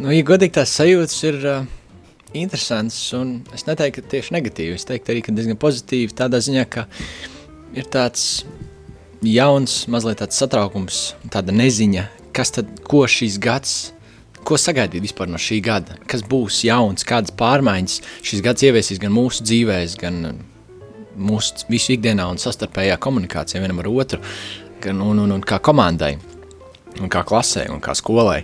[0.00, 1.66] Nu, ja godīgi tās sajūtas ir uh,
[2.32, 4.76] interesantas, un es neteiktu, ka tieši negatīvi.
[4.78, 6.86] Es teiktu arī, ka diezgan pozitīvi tādā ziņā, ka
[7.76, 8.46] ir tāds
[9.22, 12.06] jauns, mazliet tāds satraukums, tāda neziņa,
[12.36, 13.92] kas tad, ko šīs gads,
[14.46, 19.14] ko sagaidīt vispār no šī gada, kas būs jauns, kādas pārmaiņas šis gads ieviesīs gan
[19.14, 20.40] mūsu dzīvēs, gan uh,
[21.16, 24.20] mūsu visu ikdienā un sastarpējā komunikācijā vienam ar otru,
[24.82, 26.16] gan un, un, un kā komandai,
[27.00, 28.42] un kā klasē, un kā skolai.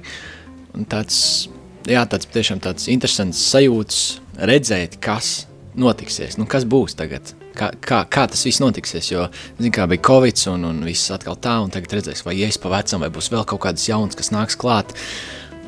[0.76, 1.48] Un tāds,
[1.88, 4.02] jā, tāds tiešām tāds interesants sajūts
[4.48, 7.34] redzēt, kas notiksies, nu, kas būs tagad.
[7.58, 9.24] Kā, kā, kā tas viss notiksies, jo,
[9.58, 12.70] zin, kā bija Covid un, un viss atkal tā, un tagad redzēs, vai ies pa
[12.70, 14.94] vecam, vai būs vēl kaut kādas jaunas, kas nāks klāt.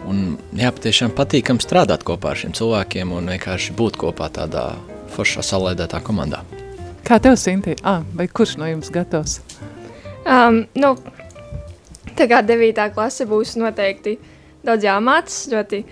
[0.08, 4.72] Un, jā, patiešām patīkam strādāt kopā ar šiem cilvēkiem un vienkārši būt kopā tādā
[5.12, 6.40] foršā salēdētā komandā.
[7.04, 7.74] Kā tev, Sinti?
[7.84, 9.40] Ah, vai kurš no jums gatavs?
[10.24, 10.94] Um, nu,
[12.16, 12.84] tā kā 9.
[12.94, 14.16] klase būs noteikti
[14.66, 15.82] daudz jāmācās, ļoti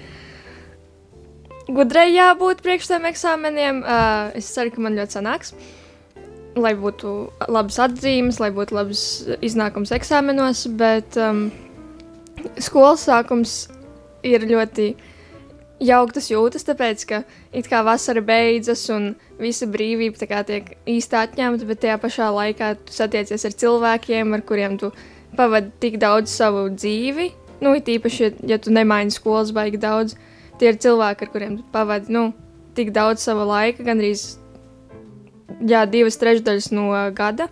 [1.74, 3.82] gudrai jābūt priekš tiem eksāmeniem.
[3.82, 5.54] Uh, es ceru, ka man ļoti sanāks.
[6.58, 7.14] Lai būtu
[7.46, 9.02] labas atzīmes, lai būtu labs
[9.44, 11.48] iznākums eksāmenos, bet um,
[12.62, 13.66] skolas sākums
[14.26, 14.88] ir ļoti
[15.84, 17.20] jauktas jūtas, tāpēc ka
[17.54, 22.72] it kā vasara beidzas un visa brīvība kā tiek īsti atņemta, bet tajā pašā laikā
[22.82, 24.90] tu satiecies ar cilvēkiem, ar kuriem tu
[25.38, 27.30] pavadi tik daudz savu dzīvi.
[27.62, 30.14] Nu, it īpaši, ja, ja tu nemaini skolas baigi daudz,
[30.58, 32.28] tie ir cilvēki, ar kuriem tu pavadi nu,
[32.78, 34.38] tik daudz sava laika, gandrīz
[35.66, 37.48] jā, divas trešdaļas no gada.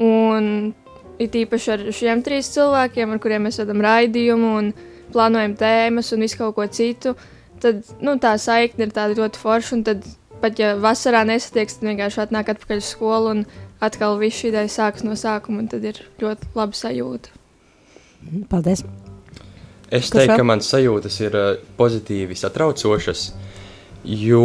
[0.00, 0.72] Un
[1.20, 4.70] it īpaši ar šiem trīs cilvēkiem, ar kuriem mēs vedam raidījumu un
[5.14, 7.14] plānojam tēmas un visu kaut ko citu,
[7.62, 9.76] tad nu, tā saikne ir tāda ļoti forša.
[9.76, 10.06] Un tad
[10.40, 13.44] pat ja vasarā nesatieks, tad vienkārši atnāk atpakaļ uz skolu un
[13.84, 17.32] atkal viss šī ideja sākas no sākuma, un tad ir ļoti laba sajūta.
[18.50, 18.84] Paldies!
[19.90, 20.38] Es Kas teiktu, vēl?
[20.38, 21.46] ka manas sajūtas ir uh,
[21.78, 23.24] pozitīvi satraucošas,
[24.06, 24.44] jo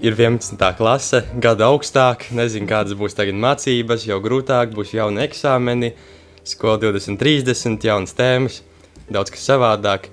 [0.00, 0.64] ir 11.
[0.78, 5.92] klase, gada augstāk, nezinu, kādas būs tagad mācības, jau grūtāk, būs jauni eksāmeni,
[6.48, 8.58] skola 2030, jaunas tēmas,
[9.12, 10.08] daudz kas savādāk,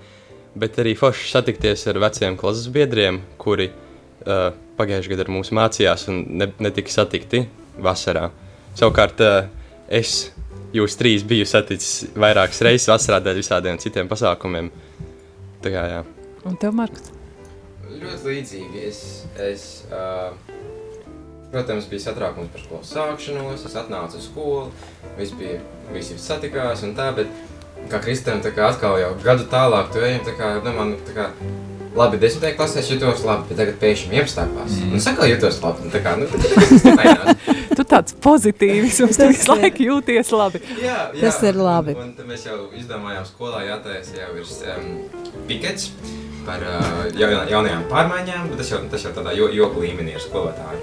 [0.57, 6.07] bet arī forši satikties ar veciem klases biedriem, kuri uh, pagājušajā gadā ar mums mācījās
[6.11, 7.45] un ne, netika satikti
[7.81, 8.29] vasarā.
[8.77, 9.39] Savukārt uh,
[9.87, 10.31] es
[10.75, 14.71] jūs trīs biju saticis vairākas reizes vasarā dēļ visādiem citiem pasākumiem.
[15.63, 16.01] Tā kā jā.
[16.47, 17.11] Un tev, Markus?
[17.87, 18.83] Ļoti līdzīgi.
[18.87, 18.99] Es,
[19.41, 20.33] es uh,
[21.51, 24.65] protams, bija satraukums par skolas sākšanos, es atnācu uz skolu,
[25.17, 25.59] visi bija,
[25.95, 27.31] visi satikās un tā, bet
[27.91, 31.15] kā Kristēm, tā kā atkal jau gadu tālāk tu ejam, tā kā, nu, man, tā
[31.15, 31.25] kā,
[31.97, 34.51] labi, desmitajā klasē es jutos labi, bet tagad pēkšņi 11.
[34.53, 34.81] klasē.
[34.83, 34.91] Mm.
[34.91, 37.47] Un es atkal jutos labi, un tā kā, nu, tā kā tas mainās.
[37.77, 40.61] Tu tāds pozitīvs, un tu visu ir- laiku jūties labi.
[40.81, 41.93] Jā, jā, Tas ir labi.
[41.93, 44.87] Un, un tad mēs jau izdomājām skolā jātaisa jau ir um,
[45.45, 45.91] pikets
[46.47, 50.23] par uh, jaun, jaunajām pārmaiņām, bet tas jau, tas jau tādā jo, joku līmenī ar
[50.25, 50.81] skolotāju.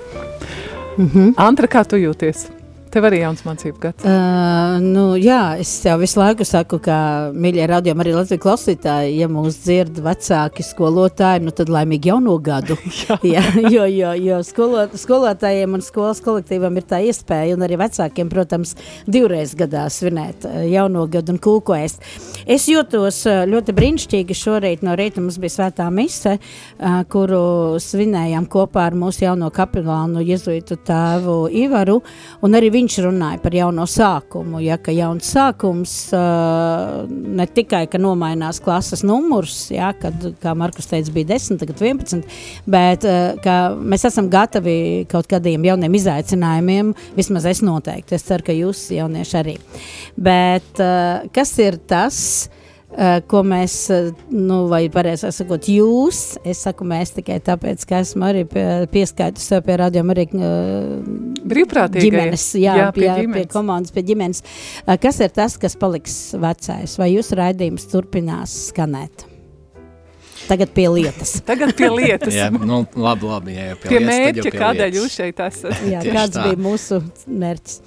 [1.48, 2.46] Antra, kā tu jūties?
[2.94, 4.04] Tev arī jauns mācību gads.
[4.06, 6.96] Uh, nu, jā, es jau visu laiku saku, ka,
[7.34, 12.76] mīļie radījumi, arī Latvijas klausītāji, ja mūs dzird vecāki skolotāji, nu tad laimīgi jauno gadu.
[13.34, 18.30] jā, jo jo, jo skolot, skolotājiem un skolas kolektīvam ir tā iespēja, un arī vecākiem,
[18.30, 18.76] protams,
[19.10, 22.06] divreiz gadā svinēt jauno gadu un kūkoēst.
[22.46, 26.36] Es jūtos ļoti brīnišķīgi šorīt no rīta mums bija svētā mise,
[27.10, 27.42] kuru
[27.82, 31.98] svinējām kopā ar mūsu jauno kapelānu Jezuitu tēvu Ivaru,
[32.44, 38.00] un arī viņš runāja par jauno sākumu, ja, ka jauns sākums uh, ne tikai, ka
[38.00, 42.24] nomainās klases numurs, ja, kad, kā Markus teica, bija 10, tagad 11,
[42.68, 48.44] bet uh, ka mēs esam gatavi kaut kādiem jauniem izaicinājumiem, vismaz es noteikti, es ceru,
[48.46, 49.56] ka jūs jaunieši arī.
[50.20, 52.20] Bet uh, kas ir tas,
[53.26, 58.28] ko mēs, uh, nu, vai pareizāk sakot, jūs, es saku, mēs tikai tāpēc, ka esmu
[58.28, 61.02] arī pie, pieskaitus sev pie radījuma arī uh,
[61.44, 62.06] Brīvprātīgajie.
[62.10, 63.52] ģimenes, jā, Jā, pie pie, jā, pie ģimenes.
[63.52, 64.42] komandas, pie ģimenes.
[65.02, 69.26] Kas ir tas, kas paliks vecais, vai jūsu raidījums turpinās skanēt?
[70.44, 71.38] Tagad pie lietas.
[71.48, 72.34] Tagad pie lietas.
[72.36, 73.54] Jā, nu, labi, labi.
[73.56, 74.98] Jā, jau Pie lietas, tad jau mērķa, pie kādēļ lietas.
[75.02, 75.84] jūs šeit esat.
[75.88, 76.42] Jā, kāds tā.
[76.50, 76.98] bija mūsu
[77.42, 77.78] mērķis?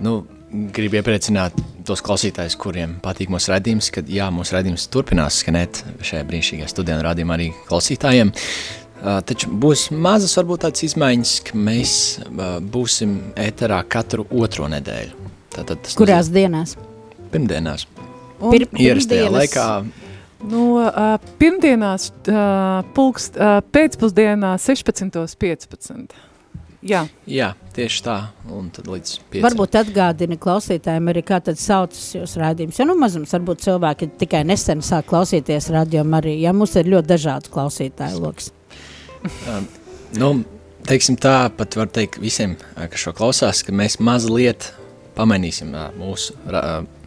[0.00, 0.12] Nu,
[0.50, 6.26] gribu iepriecināt tos klausītājus, kuriem patīk mūsu redzējums, ka jā, mūsu redzējums turpinās skanēt šajā
[6.28, 8.34] brīnišķīgajā studijā un rādījumā arī klausītājiem.
[9.00, 11.94] Uh, taču būs mazas, varbūt tādas izmaiņas, ka mēs
[12.26, 15.30] uh, būsim ēterā katru otro nedēļu.
[15.54, 16.76] Tātad tas Kurās dienās?
[16.76, 17.86] nozīmē pirmdienās.
[18.40, 19.66] Un Pir- Ierastajā laikā
[20.40, 26.14] No uh, pirmdienās, uh, pulkst, uh, pēcpusdienā 16.15.
[26.80, 28.14] Jā, Jā, tieši tā.
[28.48, 29.44] Un tad līdz pieciem.
[29.44, 32.78] Varbūt atgādini klausītājiem arī, kā tad saucas jūsu rādījums.
[32.80, 37.12] Jo nu mazums varbūt cilvēki tikai nesen sāk klausīties rādījumu arī, ja mums ir ļoti
[37.12, 38.50] dažāds klausītāju loks.
[40.10, 40.32] Nu,
[40.88, 44.72] teiksim tā, pat var teikt visiem, kas šo klausās, ka mēs mazliet
[45.14, 46.34] pamainīsim mūsu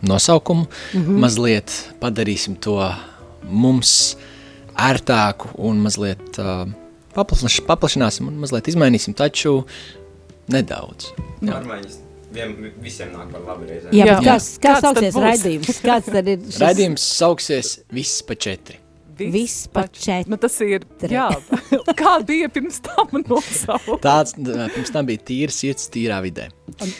[0.07, 1.17] nosaukumu, mm -hmm.
[1.19, 2.77] mazliet padarīsim to
[3.43, 4.15] mums
[4.79, 6.63] ērtāku un mazliet uh,
[7.15, 9.61] paplaš, paplašināsim un mazliet izmainīsim, taču
[10.51, 11.11] nedaudz.
[11.43, 11.99] Pārmaiņas
[12.33, 13.91] vien, visiem nāk par labu reizē.
[13.95, 14.15] Jā, Jā.
[14.17, 14.21] jā.
[14.33, 14.61] Kas, Jā.
[14.63, 15.81] kā Kāds tad sauksies raidījums?
[15.85, 16.61] Kāds tad ir šis?
[16.63, 18.79] Raidījums sauksies Viss pa četri.
[19.13, 20.31] Viss pa četri.
[20.31, 20.87] Nu, tas ir.
[21.05, 21.29] Jā,
[22.01, 23.99] kā bija pirms tam nosaukt?
[24.03, 26.49] Tāds pirms tam bija tīrs sirds tīrā vidē.
[26.81, 26.93] Un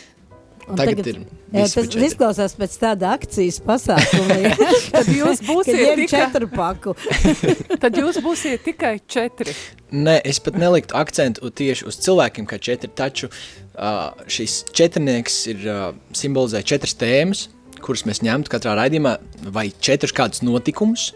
[0.63, 1.17] Tagad, tagad- ir
[1.53, 2.05] Jā, Viss pa tas četri.
[2.07, 4.37] izklausās pēc tāda akcijas pasākuma.
[4.41, 4.53] ja.
[4.95, 6.93] Tad jūs būsiet ņem tikai, četru paku.
[7.83, 9.53] tad jūs būsiet tikai četri.
[9.93, 12.89] Nē, es pat neliktu akcentu tieši uz cilvēkiem, kā četri.
[12.89, 15.83] Taču uh, šis četrnieks ir uh,
[16.17, 17.45] simbolizē četras tēmas,
[17.83, 19.17] kuras mēs ņemtu katrā raidījumā,
[19.53, 21.11] vai četrus kādus notikumus,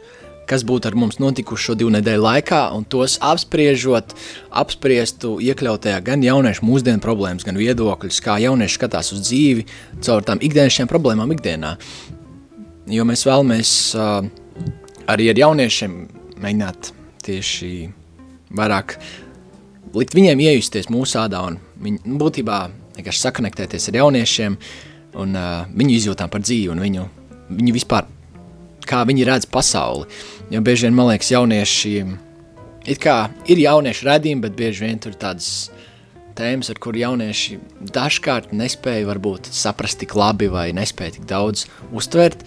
[0.47, 4.15] kas būtu ar mums notikuši šo divu nedēļu laikā, un tos apspriežot,
[4.61, 9.67] apspriestu iekļautajā gan jauniešu mūsdienu problēmas, gan viedokļus, kā jaunieši skatās uz dzīvi
[10.05, 11.75] caur tām ikdienišķām problēmām ikdienā.
[12.87, 14.21] Jo mēs vēlamies uh,
[15.11, 15.95] arī ar jauniešiem
[16.39, 16.91] mēģināt
[17.27, 17.71] tieši
[18.55, 18.97] vairāk
[19.97, 22.59] likt viņiem iejusties mūsu ādā un viņi, nu, būtībā
[22.97, 24.57] vienkārši sakonektēties ar jauniešiem
[25.21, 27.07] un uh, viņu izjūtām par dzīvi un viņu,
[27.57, 28.07] viņu vispār,
[28.87, 30.07] kā viņi redz pasauli.
[30.53, 31.93] Jo bieži vien, man liekas, jaunieši,
[32.87, 33.17] it kā
[33.49, 35.69] ir jaunieši redzījumi, bet bieži vien tur tādas
[36.37, 37.59] tēmas, ar kurām jaunieši
[37.93, 42.45] dažkārt nespēja varbūt saprast tik labi vai nespēja tik daudz uztvert.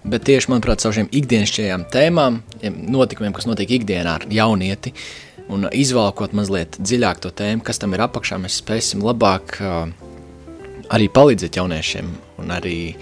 [0.00, 2.38] Bet tieši, manuprāt, caur šiem ikdienišķajām tēmām,
[2.88, 4.94] notikumiem, kas notiek ikdienā ar jaunieti,
[5.52, 9.90] un izvalkot mazliet dziļāk to tēmu, kas tam ir apakšā, mēs spēsim labāk uh,
[10.94, 12.08] arī palīdzēt jauniešiem
[12.40, 12.94] un arī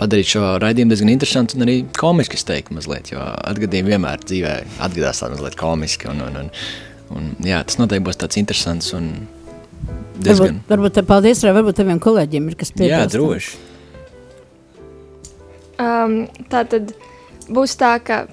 [0.00, 4.54] padarīt šo raidījumu diezgan interesantu un arī komisku, es teiktu, mazliet, jo atgadījumi vienmēr dzīvē
[4.86, 6.50] atgadās tādi mazliet komiski, un, un, un,
[7.16, 9.12] un jā, tas noteikti būs tāds interesants un
[10.20, 10.60] diezgan.
[10.60, 13.16] Varbūt, varbūt te paldies, vai varbūt taviem kolēģiem ir kas Jā, piebilstams.
[13.16, 13.66] droši.
[15.80, 16.18] Um,
[16.52, 16.92] tā tad
[17.48, 18.24] būs tā, ka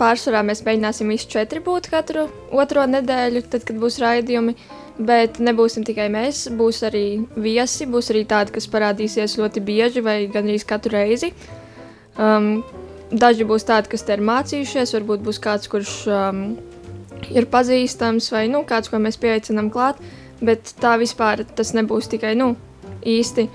[0.00, 2.26] pārsvarā mēs mēģināsim visi četri būt katru
[2.56, 4.56] otro nedēļu, tad, kad būs raidījumi.
[4.96, 7.04] Bet nebūsim tikai mēs, būs arī
[7.36, 11.34] viesi, būs arī tādi, kas parādīsies ļoti bieži vai gandrīz katru reizi.
[12.16, 12.62] Um,
[13.12, 16.46] daži būs tādi, kas te ir mācījušies, varbūt būs kāds, kurš um,
[17.28, 20.00] ir pazīstams vai nu, kāds, ko mēs pieaicinām klāt.
[20.40, 22.54] bet tā vispār tas nebūs tikai nu,
[23.04, 23.46] īsti.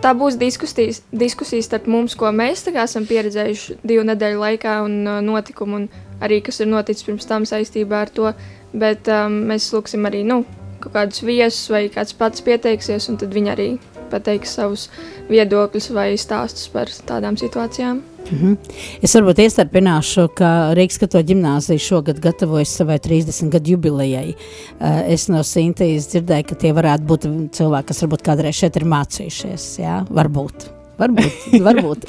[0.00, 5.18] Tā būs diskusijas, diskusijas starp mums, ko mēs esam pieredzējuši divu nedēļu laikā, un uh,
[5.20, 5.88] notikumu, un
[6.24, 8.32] arī kas ir noticis pirms tam saistībā ar to.
[8.72, 10.44] Bet um, mēs lūgsim arī nu,
[10.80, 13.68] kaut kādus viesus, vai kāds pats pieteiksies, un tad viņi arī
[14.10, 14.88] pateiks savus
[15.30, 18.02] viedokļus vai stāstus par tādām situācijām.
[18.30, 18.56] Mm -hmm.
[19.02, 24.34] Es varbūt iestarpināšu, ka Rīgas Katoļa ģimnāzija šogad gatavojas savai 30 gadu jubilejai.
[24.80, 28.84] Eh, es no Sintīs dzirdēju, ka tie varētu būt cilvēki, kas varbūt kādreiz šeit ir
[28.84, 29.78] mācījušies.
[29.78, 30.79] Jā, varbūt.
[31.00, 31.44] Varbūt.
[31.66, 32.04] varbūt.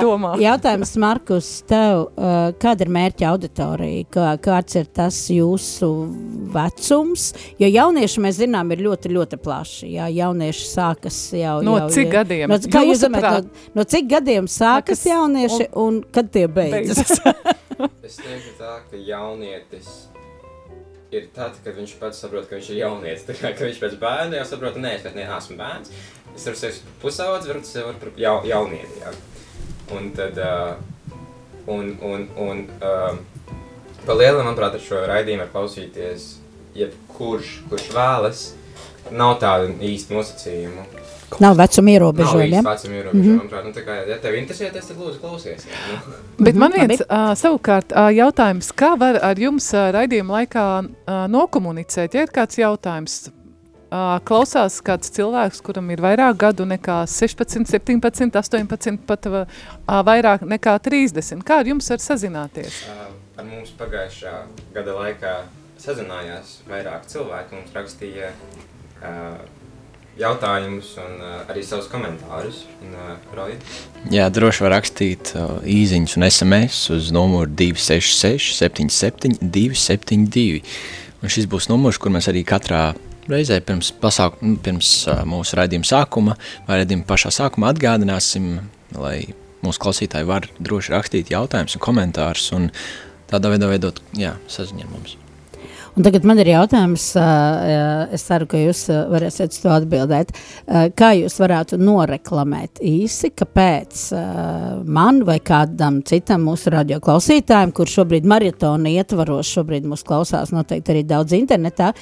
[0.00, 0.32] Domā.
[0.40, 2.06] Jautājums, Markus, tev,
[2.62, 4.06] kāda ir mērķa auditorija?
[4.12, 5.90] Kā, kāds ir tas jūsu
[6.54, 7.28] vecums?
[7.60, 9.92] Jo jaunieši, mēs zinām, ir ļoti, ļoti plaši.
[9.98, 11.58] Jā, jaunieši sākas jau.
[11.66, 12.48] No jau, cik gadiem?
[12.52, 16.46] No, kā jūs domājat, no, no cik gadiem sākas Kas, jaunieši un, un kad tie
[16.48, 17.18] beidzas?
[18.06, 20.06] es teiktu tā, ka jaunietis
[21.14, 23.26] ir tad, kad viņš pats saprot, ka viņš ir jaunietis.
[23.28, 25.92] Tā kā viņš pēc bērna jau saprot, ka nē, es neesmu bērns
[26.36, 29.14] es varu sevi pusaudzi, varu sevi par jau, jaunieti, jā.
[29.96, 30.76] Un tad, uh,
[31.72, 33.16] un, un, un uh,
[34.06, 36.28] pa lielam, manuprāt, ar šo raidījumu var klausīties
[36.76, 38.46] jebkurš, kurš vēlas,
[39.10, 40.86] nav tādu īstu nosacījumu.
[41.42, 42.54] Nav vecuma ierobežojumi.
[42.54, 43.64] Nav vecuma ierobežojumi, mm -hmm.
[43.64, 45.66] Nu, tā kā, ja tev interesēties, tad lūdzu klausies.
[45.88, 46.14] Nu.
[46.44, 51.26] Bet man viens uh, savukārt uh, jautājums, kā var ar jums uh, raidījuma laikā uh,
[51.28, 52.14] nokomunicēt?
[52.14, 53.30] Ja ir kāds jautājums,
[53.90, 59.28] klausās kāds cilvēks, kuram ir vairāk gadu nekā 16, 17, 18, pat
[59.86, 61.44] vairāk nekā 30.
[61.46, 62.82] Kā ar jums var sazināties?
[63.36, 64.34] Ar mums pagājušā
[64.74, 65.36] gada laikā
[65.78, 68.32] sazinājās vairāk cilvēku, mums rakstīja
[70.16, 72.64] jautājumus un arī savus komentārus.
[72.82, 72.94] Un,
[74.10, 80.62] Jā, droši var rakstīt īsiņas un SMS uz numuru 266 77 272.
[81.22, 82.94] Un šis būs numurs, kur mēs arī katrā
[83.32, 84.92] reizē pirms, pasāk, pirms
[85.28, 88.56] mūsu raidījuma sākuma vai raidījuma pašā sākuma atgādināsim,
[88.96, 89.18] lai
[89.66, 92.70] mūsu klausītāji var droši rakstīt jautājumus un komentārus un
[93.30, 95.16] tādā veidā veidot jā, saziņu ar mums.
[95.96, 97.06] Un tagad man ir jautājums,
[98.12, 100.34] es ceru, ka jūs varēsiet to atbildēt.
[100.92, 104.02] Kā jūs varētu noreklamēt īsi, kāpēc
[104.84, 110.92] man vai kādam citam mūsu radio klausītājiem, kur šobrīd maratona ietvaros, šobrīd mūs klausās noteikti
[110.92, 111.94] arī daudz internetā,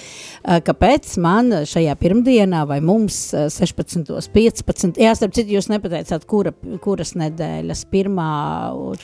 [0.42, 4.98] kāpēc man šajā pirmdienā vai mums 16.15.
[4.98, 6.50] Jā, starp citu, jūs nepateicāt, kura,
[6.83, 8.28] kuras nedēļas, pirmā,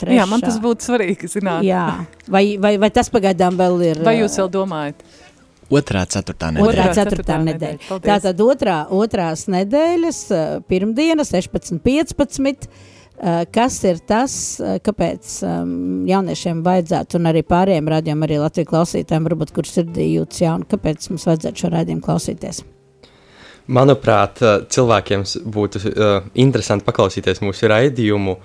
[0.03, 0.19] trešā.
[0.19, 1.63] Jā, man tas būtu svarīgi zināt.
[1.63, 1.87] Jā,
[2.27, 4.03] vai, vai, vai tas pagaidām vēl ir?
[4.03, 4.79] Vai jūs vēl domājat?
[4.81, 5.03] Domājat?
[5.71, 6.69] Otrā, ceturtā nedēļa.
[6.69, 7.99] Otrā, ceturtā nedēļa.
[8.03, 12.67] Tātad otrā, otrās nedēļas, eh, pirmdiena, 16, 15.
[13.21, 18.69] Uh, kas ir tas, uh, kāpēc um, jauniešiem vajadzētu, un arī pārējiem rādījumiem, arī Latvijas
[18.71, 22.63] klausītājiem, varbūt, kurš sirdī jūtas jauni, kāpēc mums vajadzētu šo raidījumu klausīties?
[23.69, 24.41] Manuprāt,
[24.73, 28.39] cilvēkiem būtu uh, interesanti paklausīties mūsu raidījumu,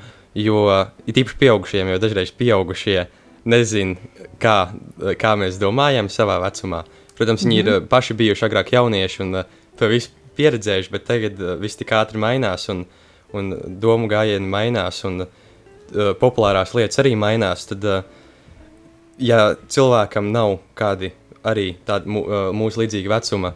[0.44, 0.60] jo
[1.08, 3.06] ir īpaši pieaugušiem, jo dažreiz pieaugušie
[3.46, 3.96] nezina,
[4.42, 4.56] kā,
[5.20, 6.82] kā mēs domājam savā vecumā.
[7.16, 7.74] Protams, viņi mm -hmm.
[7.74, 7.88] ir mhm.
[7.88, 9.44] paši bijuši agrāk jaunieši un uh,
[9.78, 12.84] to visu pieredzējuši, bet tagad uh, viss tik ātri mainās un,
[13.32, 15.28] un domu gājieni mainās un uh,
[16.20, 17.66] populārās lietas arī mainās.
[17.66, 18.02] Tad, uh,
[19.18, 21.12] ja cilvēkam nav kādi
[21.44, 23.54] arī tādi mū, mūsu līdzīgi vecuma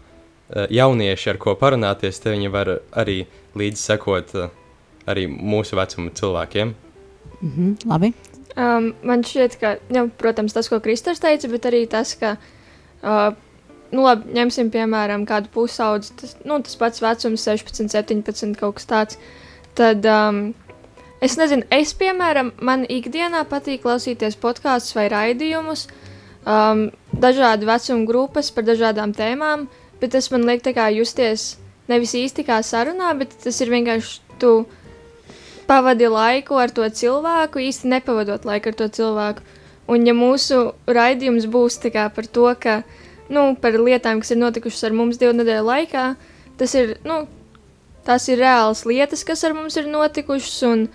[0.71, 4.33] jaunieši, ar ko parunāties, tad viņi var arī līdzi sekot
[5.07, 6.75] arī mūsu vecuma cilvēkiem.
[7.43, 8.13] Mm -hmm, labi.
[8.61, 12.35] Um, man šķiet, ka, jau, protams, tas, ko Kristers teica, bet arī tas, ka,
[13.01, 13.31] uh,
[13.95, 18.91] nu, labi, ņemsim, piemēram, kādu pusaudzi, tas, nu, tas pats vecums, 16, 17, kaut kas
[18.91, 19.21] tāds.
[19.79, 20.43] Tad, um,
[21.25, 25.87] es nezinu, es, piemēram, man ikdienā patīk klausīties podkāstus vai raidījumus,
[26.45, 26.89] um,
[27.23, 29.69] dažādu vecumu grupas par dažādām tēmām,
[30.03, 31.55] bet tas man liek tā kā justies
[31.89, 34.53] nevis īsti kā sarunā, bet tas ir vienkārši tu
[35.71, 39.47] pavadi laiku ar to cilvēku, īsti nepavadot laiku ar to cilvēku.
[39.91, 41.79] Un ja mūsu raidījums būs
[42.15, 42.83] par to, ka,
[43.29, 46.05] nu, par lietām, kas ir notikušas ar mums divu nedēļu laikā,
[46.59, 47.27] tas ir, nu,
[48.07, 50.89] tās ir reālas lietas, kas ar mums ir notikušas, un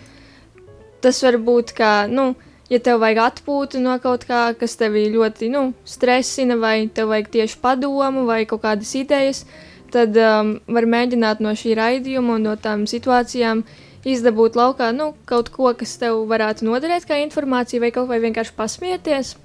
[1.01, 2.33] tas var būt kā, nu,
[2.71, 7.31] ja tev vajag atpūtu no kaut kā, kas tevi ļoti, nu, stresina, vai tev vajag
[7.35, 9.45] tieši padomu, vai kaut kādas idejas,
[9.93, 13.63] tad um, var mēģināt no šī raidījuma un no tām situācijām
[14.05, 18.55] izdabūt laukā nu, kaut ko, kas tev varētu noderēt kā informācija, vai kaut vai vienkārši
[18.57, 19.35] pasmieties.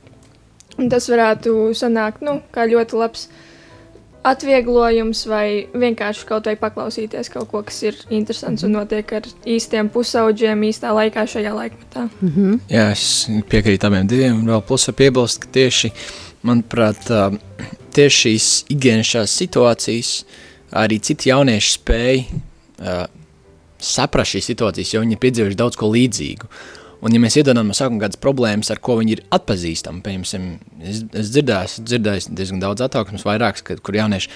[0.79, 3.29] Un tas varētu sanākt nu, kā ļoti labs
[4.27, 9.89] atvieglojums, vai vienkārši kaut vai paklausīties kaut ko, kas ir interesants un notiek ar īstiem
[9.93, 12.09] pusauģiem īstā laikā šajā laikmetā.
[12.21, 12.59] Mm -hmm.
[12.69, 15.93] Jā, es piekrītu abiem diviem, un vēl plus var piebilst, ka tieši
[16.43, 17.09] manuprāt,
[17.93, 20.25] tieši šīs ikdienišķās situācijas
[20.73, 23.20] arī citi jaunieši spēj uh,
[23.85, 26.51] saprast šīs situācijas, jo viņi ir piedzīvojuši daudz ko līdzīgu.
[27.01, 30.49] Un, ja mēs iedodam no sākuma kādas problēmas, ar ko viņi ir atpazīstami, piemēram,
[30.85, 34.29] es, es dzirdēju, dzirdēju diezgan daudz attauksmes, vairākas, kur jaunieši,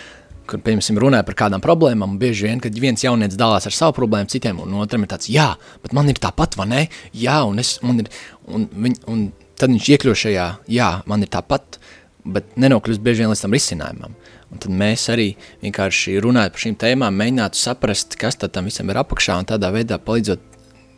[0.49, 3.99] kur, piemēram, runāja par kādām problēmām, un bieži vien, kad viens jaunietis dalās ar savu
[4.01, 5.51] problēmu citiem, un otram ir tāds, jā,
[5.85, 6.83] bet man ir tāpat, vai ne?
[7.13, 8.09] Jā, un, es, man ir,
[8.49, 9.27] un, viņ, un
[9.61, 11.79] tad viņš iekļūst šajā, jā, man ir tāpat,
[12.25, 14.17] bet nenokļūst bieži vien līdz tam risinājumam.
[14.55, 15.33] Un tad mēs arī
[15.65, 19.99] vienkārši runājot par šīm tēmām, mēģinātu saprast, kas tam visam ir apakšā un tādā veidā
[19.99, 20.53] palīdzot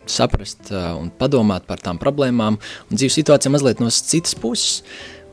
[0.07, 4.83] saprast uh, un padomāt par tām problēmām un dzīves situācijām mazliet no citas puses.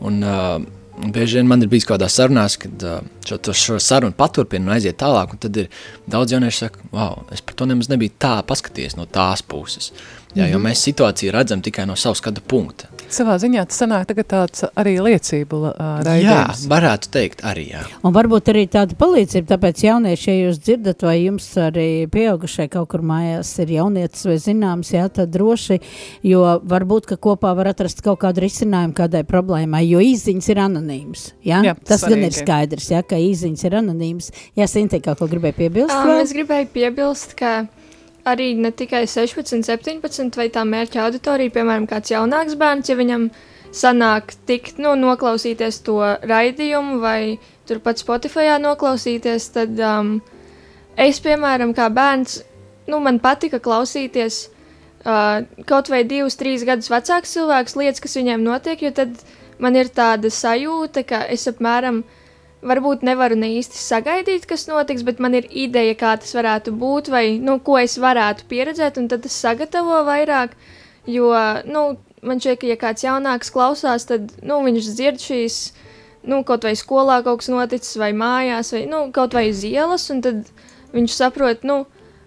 [0.04, 0.64] Un, uh,
[0.94, 4.76] Un bieži vien man ir bijis kādā sarunā, kad uh, šo, šo sarunu paturpina un
[4.76, 5.32] aiziet tālāk.
[5.42, 5.72] Tad ir
[6.06, 9.90] daudz jauniešu, kas saka, wow, es par to nemaz nebiju tā paskatījies no tās puses.
[9.90, 10.52] Jā, mm -hmm.
[10.52, 10.68] Jo mhm.
[10.68, 12.93] mēs situāciju redzam tikai no savas skatu punkta.
[13.14, 15.74] Savā ziņā tas sanāk tagad tāds arī liecību uh,
[16.06, 16.64] raidījums.
[16.64, 17.84] Jā, varētu teikt arī, jā.
[18.06, 22.90] Un varbūt arī tāda palīdzība, tāpēc jaunieši, ja jūs dzirdat, vai jums arī pieaugušai kaut
[22.94, 25.80] kur mājās ir jaunietis vai zināms, jā, tad droši,
[26.26, 26.42] jo
[26.74, 31.62] varbūt, ka kopā var atrast kaut kādu risinājumu kādai problēmai, jo īziņas ir anonīmas, jā?
[31.68, 32.24] jā tas svarīgi.
[32.24, 34.34] gan ir skaidrs, jā, ka īziņas ir anonīmas.
[34.58, 35.96] Jā, Sinti, kaut ko gribēju piebilst?
[35.96, 37.54] Um, es gribēju piebilst, ka
[38.26, 43.28] arī ne tikai 16, 17 vai tā mērķa auditorija, piemēram, kāds jaunāks bērns, ja viņam
[43.74, 46.00] sanāk tikt, nu, noklausīties to
[46.30, 50.16] raidījumu vai turpat Spotify noklausīties, tad um,
[50.96, 52.42] es, piemēram, kā bērns,
[52.88, 58.44] nu, man patika klausīties uh, kaut vai divus, trīs gadus vecāks cilvēks lietas, kas viņiem
[58.46, 59.18] notiek, jo tad
[59.64, 62.04] man ir tāda sajūta, ka es apmēram
[62.64, 67.12] varbūt nevaru ne īsti sagaidīt, kas notiks, bet man ir ideja, kā tas varētu būt,
[67.14, 70.56] vai nu, ko es varētu pieredzēt, un tad es sagatavo vairāk.
[71.10, 71.32] Jo
[71.68, 71.86] nu,
[72.24, 75.58] man šķiet, ka, ja kāds jaunāks klausās, tad nu, viņš dzird šīs,
[76.32, 80.08] nu, kaut vai skolā kaut kas noticis, vai mājās, vai nu, kaut vai uz ielas,
[80.14, 80.48] un tad
[80.96, 81.82] viņš saprot, nu,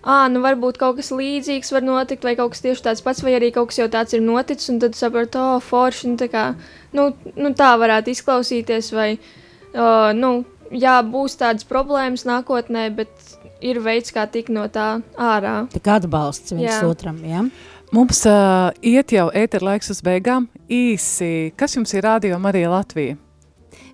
[0.05, 3.39] ah, nu, varbūt kaut kas līdzīgs var notikt, vai kaut kas tieši tāds pats, vai
[3.39, 6.47] arī kaut kas jau tāds ir noticis, un tad saprot, oh, forši, nu, tā kā,
[6.93, 7.09] nu,
[7.41, 13.13] nu tā varētu izklausīties, vai, uh, Uh, nu, jā, būs tādas problēmas nākotnē, bet
[13.65, 15.67] ir veids, kā tikt no tā ārā.
[15.73, 16.83] Tā kā atbalsts viens jā.
[16.87, 17.47] otram, jā?
[17.95, 20.49] Mums uh, iet jau ēter laiks uz beigām.
[20.67, 23.19] Īsi, kas jums ir radio Marija Latvija?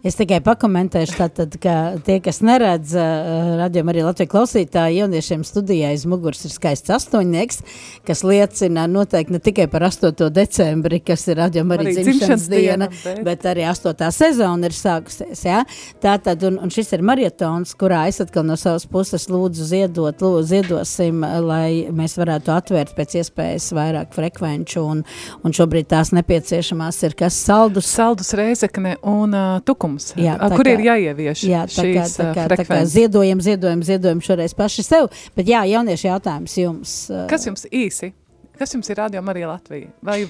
[0.03, 1.72] Es tikai pakomentēšu, tātad, ka
[2.03, 7.61] tie, kas neredz, uh, radījumā arī Latvijas klausītāji, jauniešiem studijā aiz muguras ir skaists astoņnieks,
[8.09, 10.26] kas liecina noteikti ne tikai par 8.
[10.34, 13.20] decembri, kas ir radījumā arī, arī dzimšanas diena, bet.
[13.28, 14.09] bet arī 8.
[14.16, 15.44] sezona ir sākusies.
[15.46, 15.61] Ja?
[16.03, 20.42] Tātad, un, un šis ir marietons, kurā es atkal no savas puses lūdzu ziedot, lūdzu
[20.50, 25.07] ziedosim, lai mēs varētu atvērt pēc iespējas vairāk frekvenču, un,
[25.46, 27.86] un šobrīd tās nepieciešamās ir kas saldus.
[27.92, 32.24] Saldus reizekne un uh, tukums likums, jā, kur kā, ir jāievieš jā, tā šīs kā,
[32.34, 36.95] tā kā, tā kā ziedojam, ziedojam, ziedojam šoreiz paši sev, bet jā, jauniešu jautājums jums.
[37.30, 38.12] Kas jums īsi?
[38.59, 39.90] Kas jums ir Radio Marija Latvija?
[40.03, 40.24] Vai...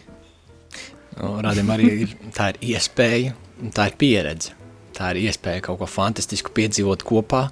[1.19, 3.35] No, Radio Marija ir, tā ir iespēja,
[3.75, 4.57] tā ir pieredze.
[4.93, 7.47] Tā ir iespēja kaut ko fantastisku piedzīvot kopā,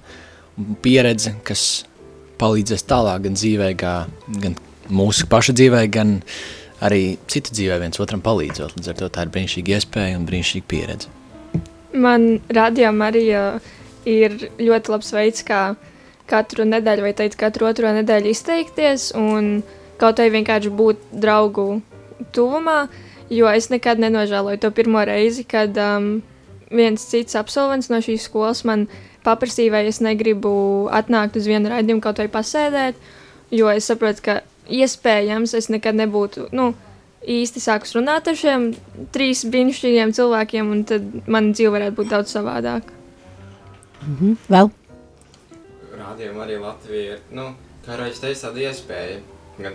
[0.85, 1.85] pieredze, kas
[2.41, 4.57] palīdzēs tālāk gan dzīvē, gan
[4.89, 6.19] mūsu paša dzīvē, gan
[6.81, 8.77] arī citu dzīvē viens otram palīdzot.
[8.77, 11.20] Līdz ar to tā ir brīnišķīga iespēja un brīnišķīga pieredze.
[11.93, 13.25] Man radījumā arī
[14.07, 15.61] ir ļoti labs veids, kā
[16.31, 19.61] katru nedēļu vai teikt, katru otro nedēļu izteikties un
[20.01, 21.81] kaut arī vienkārši būt draugu
[22.33, 22.85] tuvumā,
[23.31, 26.21] jo es nekad nenožēloju to pirmo reizi, kad um,
[26.71, 28.87] viens cits absolvents no šīs skolas man
[29.25, 30.53] paprasīja, vai es negribu
[30.93, 32.97] atnākt uz vienu raidījumu kaut vai pasēdēt,
[33.53, 34.39] jo es saprotu, ka
[34.71, 36.71] iespējams es nekad nebūtu, nu,
[37.21, 38.71] īsti sākus runāt ar šiem
[39.13, 42.97] trīs brīnišķīgiem cilvēkiem, un tad man dzīve varētu būt daudz savādāka.
[44.01, 44.37] Mm -hmm.
[44.49, 44.71] Vēl?
[46.01, 47.53] Rādījumā arī Latvija ir, nu,
[47.85, 49.19] kā Raidis teica, tāda iespēja
[49.59, 49.73] gan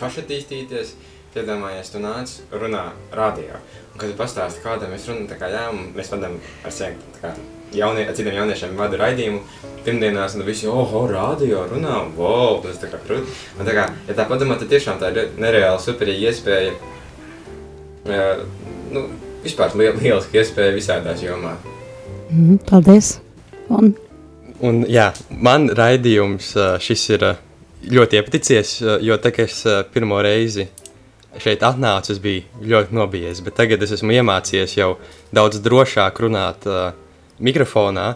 [0.00, 0.94] pašattīstīties,
[1.32, 3.56] Iedomājies, tu nāc, runā radio.
[3.92, 5.62] Un, kad tu pastāsti kādam, es runāju, tā kā jā,
[5.96, 6.34] mēs vadām
[6.64, 9.42] ar sevi, tā kā jaunie, citiem jauniešiem vadu raidījumu.
[9.82, 13.32] Pirmdienās, un visi, oh, oh radio runā, wow, tas tā kā krūti.
[13.58, 16.76] Un tā kā, ja tā padomā, tad tiešām tā ir nereāla superīga iespēja,
[18.06, 18.28] ja,
[18.94, 19.08] nu,
[19.42, 21.56] vispār liel, lieliski iespēja visādās jomā.
[22.30, 23.16] Mm, paldies!
[23.72, 23.90] Un?
[24.62, 26.52] Un jā, man raidījums
[26.82, 27.26] šis ir
[27.90, 30.68] ļoti iepaticies, jo tā kā es pirmo reizi
[31.42, 34.90] šeit atnācu, es biju ļoti nobijies, bet tagad es esmu iemācījies jau
[35.34, 36.92] daudz drošāk runāt uh,
[37.40, 38.06] mikrofonā,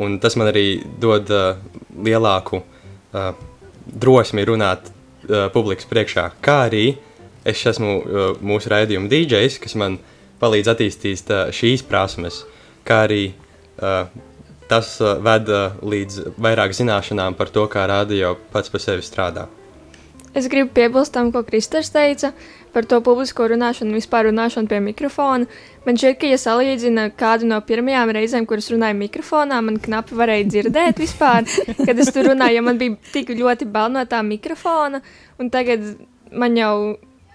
[0.00, 1.58] un tas man arī dod uh,
[1.94, 3.30] lielāku uh,
[3.86, 6.30] drosmi runāt uh, publikas priekšā.
[6.44, 6.86] Kā arī
[7.44, 9.98] es esmu uh, mūsu raidījuma DJs, kas man
[10.42, 12.44] palīdz attīstīt uh, šīs prasmes.
[12.84, 14.06] kā arī uh,
[14.68, 19.46] tas uh, ved uh, līdz vairāk zināšanām par to, kā radio pats par sevi strādā.
[20.34, 22.32] Es gribu piebilst tam, ko Kristers teica
[22.74, 25.48] par to publisko runāšanu un vispār runāšanu pie mikrofona.
[25.86, 30.48] Man šķiet, ka, ja salīdzina kādu no pirmajām reizēm, kuras runāju mikrofonā, man knapi varēja
[30.50, 31.48] dzirdēt vispār,
[31.86, 35.02] kad es tur runāju, jo man bija tik ļoti bail no tā mikrofona,
[35.38, 35.94] un tagad
[36.34, 36.74] man jau,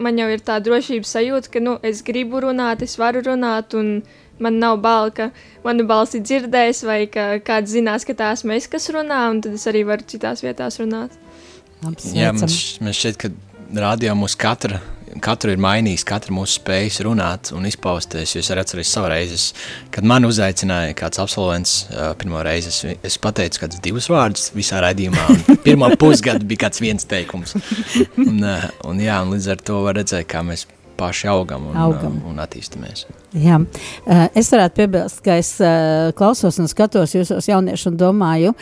[0.03, 4.01] man jau ir tā drošības sajūta, ka, nu, es gribu runāt, es varu runāt, un
[4.39, 5.29] man nav bail, ka
[5.65, 9.57] manu balsi dzirdēs, vai ka kāds zinās, ka tā esmu es, kas runā, un tad
[9.59, 11.15] es arī varu citās vietās runāt.
[12.11, 13.31] Jā, man, š, man šķiet, ka
[13.79, 14.81] radio mūs katra,
[15.23, 18.35] katru ir mainījis, katra mūsu spējas runāt un izpausties.
[18.39, 19.39] Es arī atceros savu reizi,
[19.93, 21.75] kad man uzaicināja kāds absolvents
[22.21, 22.71] pirmo reizi.
[22.73, 25.27] Es, es pateicu kādus divus vārdus visā raidījumā,
[25.67, 27.55] pirmā pusgada bija kāds viens teikums.
[28.19, 30.67] Un, un, jā, un līdz ar to var redzēt, kā mēs
[30.99, 32.17] paši augam un, augam.
[32.27, 33.05] Un attīstamies.
[33.39, 33.59] Jā.
[34.37, 35.53] Es varētu piebilst, ka es
[36.19, 38.57] klausos un skatos jūsos jauniešu un domāju,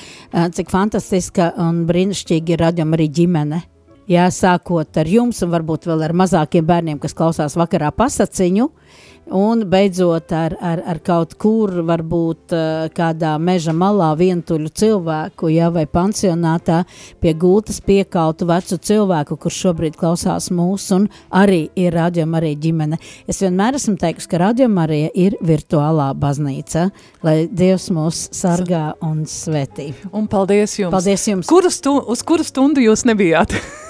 [0.54, 3.64] cik fantastiska un brīnišķīgi ir radījuma arī ģimene.
[4.08, 9.18] Jā, sākot ar jums, un varbūt vēl ar mazākiem bērniem, kas klausās vakarā pasaciņu, uh,
[9.32, 15.70] un beidzot ar, ar, ar kaut kur, varbūt uh, kādā meža malā vientuļu cilvēku, ja,
[15.74, 16.84] vai pansionātā
[17.22, 22.99] pie gultas piekautu vecu cilvēku, kurš šobrīd klausās mūsu, un arī ir radioma arī ģimene.
[23.28, 26.89] Es vienmēr esmu teikusi, ka radioma arī ir virtuālā baznīca,
[27.28, 29.91] lai Dievs mūs sargā un svētī.
[30.12, 30.93] Un paldies jums!
[30.95, 31.51] Paldies jums!
[31.51, 33.58] Kuru stu, uz kuru stundu jūs nebijāt?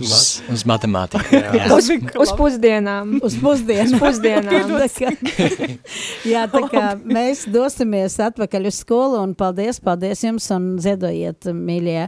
[0.00, 0.16] uz,
[0.52, 1.36] uz matemātiku.
[1.36, 1.68] Jā.
[1.76, 1.90] uz,
[2.22, 3.16] uz pusdienām.
[3.24, 3.98] Uz pusdienām.
[4.00, 4.80] pusdienām dienām.
[4.80, 5.68] tā kā,
[6.26, 12.06] jā, tā kā mēs dosimies atpakaļ uz skolu un paldies, paldies jums un ziedojiet, mīļie,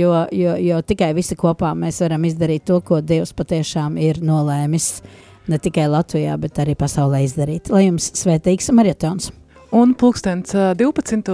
[0.00, 4.90] jo, jo, jo tikai visi kopā mēs varam izdarīt to, ko Dievs patiešām ir nolēmis
[5.50, 7.70] ne tikai Latvijā, bet arī pasaulē izdarīt.
[7.72, 9.32] Lai jums svētīgs marietons!
[9.74, 11.32] Un pulkstens 12.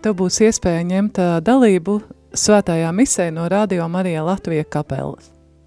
[0.00, 1.98] tev būs iespēja ņemt dalību
[2.36, 5.35] svētajā misē no Radio Marija Latvija kapelas.